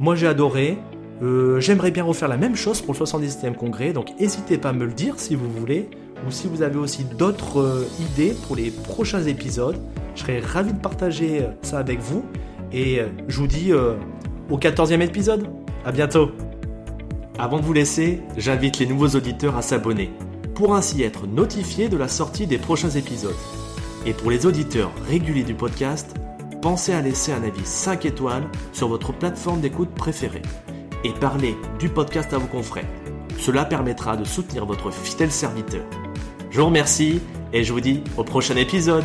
Moi 0.00 0.16
j'ai 0.16 0.26
adoré. 0.26 0.76
Euh, 1.22 1.60
j'aimerais 1.60 1.92
bien 1.92 2.02
refaire 2.02 2.28
la 2.28 2.36
même 2.36 2.56
chose 2.56 2.82
pour 2.82 2.94
le 2.94 2.98
77e 2.98 3.54
congrès, 3.54 3.92
donc 3.92 4.08
n'hésitez 4.18 4.58
pas 4.58 4.70
à 4.70 4.72
me 4.72 4.84
le 4.84 4.92
dire 4.92 5.20
si 5.20 5.36
vous 5.36 5.50
voulez, 5.50 5.88
ou 6.26 6.32
si 6.32 6.48
vous 6.48 6.62
avez 6.62 6.78
aussi 6.78 7.04
d'autres 7.04 7.60
euh, 7.60 7.88
idées 8.00 8.34
pour 8.46 8.56
les 8.56 8.72
prochains 8.72 9.22
épisodes. 9.22 9.78
Je 10.16 10.22
serais 10.22 10.40
ravi 10.40 10.72
de 10.72 10.80
partager 10.80 11.42
euh, 11.42 11.50
ça 11.62 11.78
avec 11.78 12.00
vous. 12.00 12.24
Et 12.72 13.00
je 13.28 13.38
vous 13.38 13.46
dis 13.46 13.72
au 13.72 14.58
14e 14.58 15.00
épisode. 15.00 15.48
À 15.84 15.92
bientôt. 15.92 16.30
Avant 17.38 17.58
de 17.58 17.64
vous 17.64 17.72
laisser, 17.72 18.20
j'invite 18.36 18.78
les 18.78 18.86
nouveaux 18.86 19.08
auditeurs 19.08 19.56
à 19.56 19.62
s'abonner 19.62 20.10
pour 20.54 20.74
ainsi 20.74 21.02
être 21.04 21.28
notifiés 21.28 21.88
de 21.88 21.96
la 21.96 22.08
sortie 22.08 22.48
des 22.48 22.58
prochains 22.58 22.90
épisodes. 22.90 23.36
Et 24.04 24.12
pour 24.12 24.30
les 24.30 24.44
auditeurs 24.44 24.90
réguliers 25.08 25.44
du 25.44 25.54
podcast, 25.54 26.16
pensez 26.60 26.92
à 26.92 27.00
laisser 27.00 27.32
un 27.32 27.44
avis 27.44 27.64
5 27.64 28.04
étoiles 28.06 28.48
sur 28.72 28.88
votre 28.88 29.12
plateforme 29.12 29.60
d'écoute 29.60 29.90
préférée 29.90 30.42
et 31.04 31.12
parler 31.12 31.56
du 31.78 31.88
podcast 31.88 32.32
à 32.32 32.38
vos 32.38 32.48
confrères. 32.48 32.88
Cela 33.38 33.64
permettra 33.64 34.16
de 34.16 34.24
soutenir 34.24 34.66
votre 34.66 34.90
fidèle 34.90 35.30
serviteur. 35.30 35.84
Je 36.50 36.58
vous 36.58 36.66
remercie 36.66 37.20
et 37.52 37.62
je 37.62 37.72
vous 37.72 37.80
dis 37.80 38.02
au 38.16 38.24
prochain 38.24 38.56
épisode. 38.56 39.04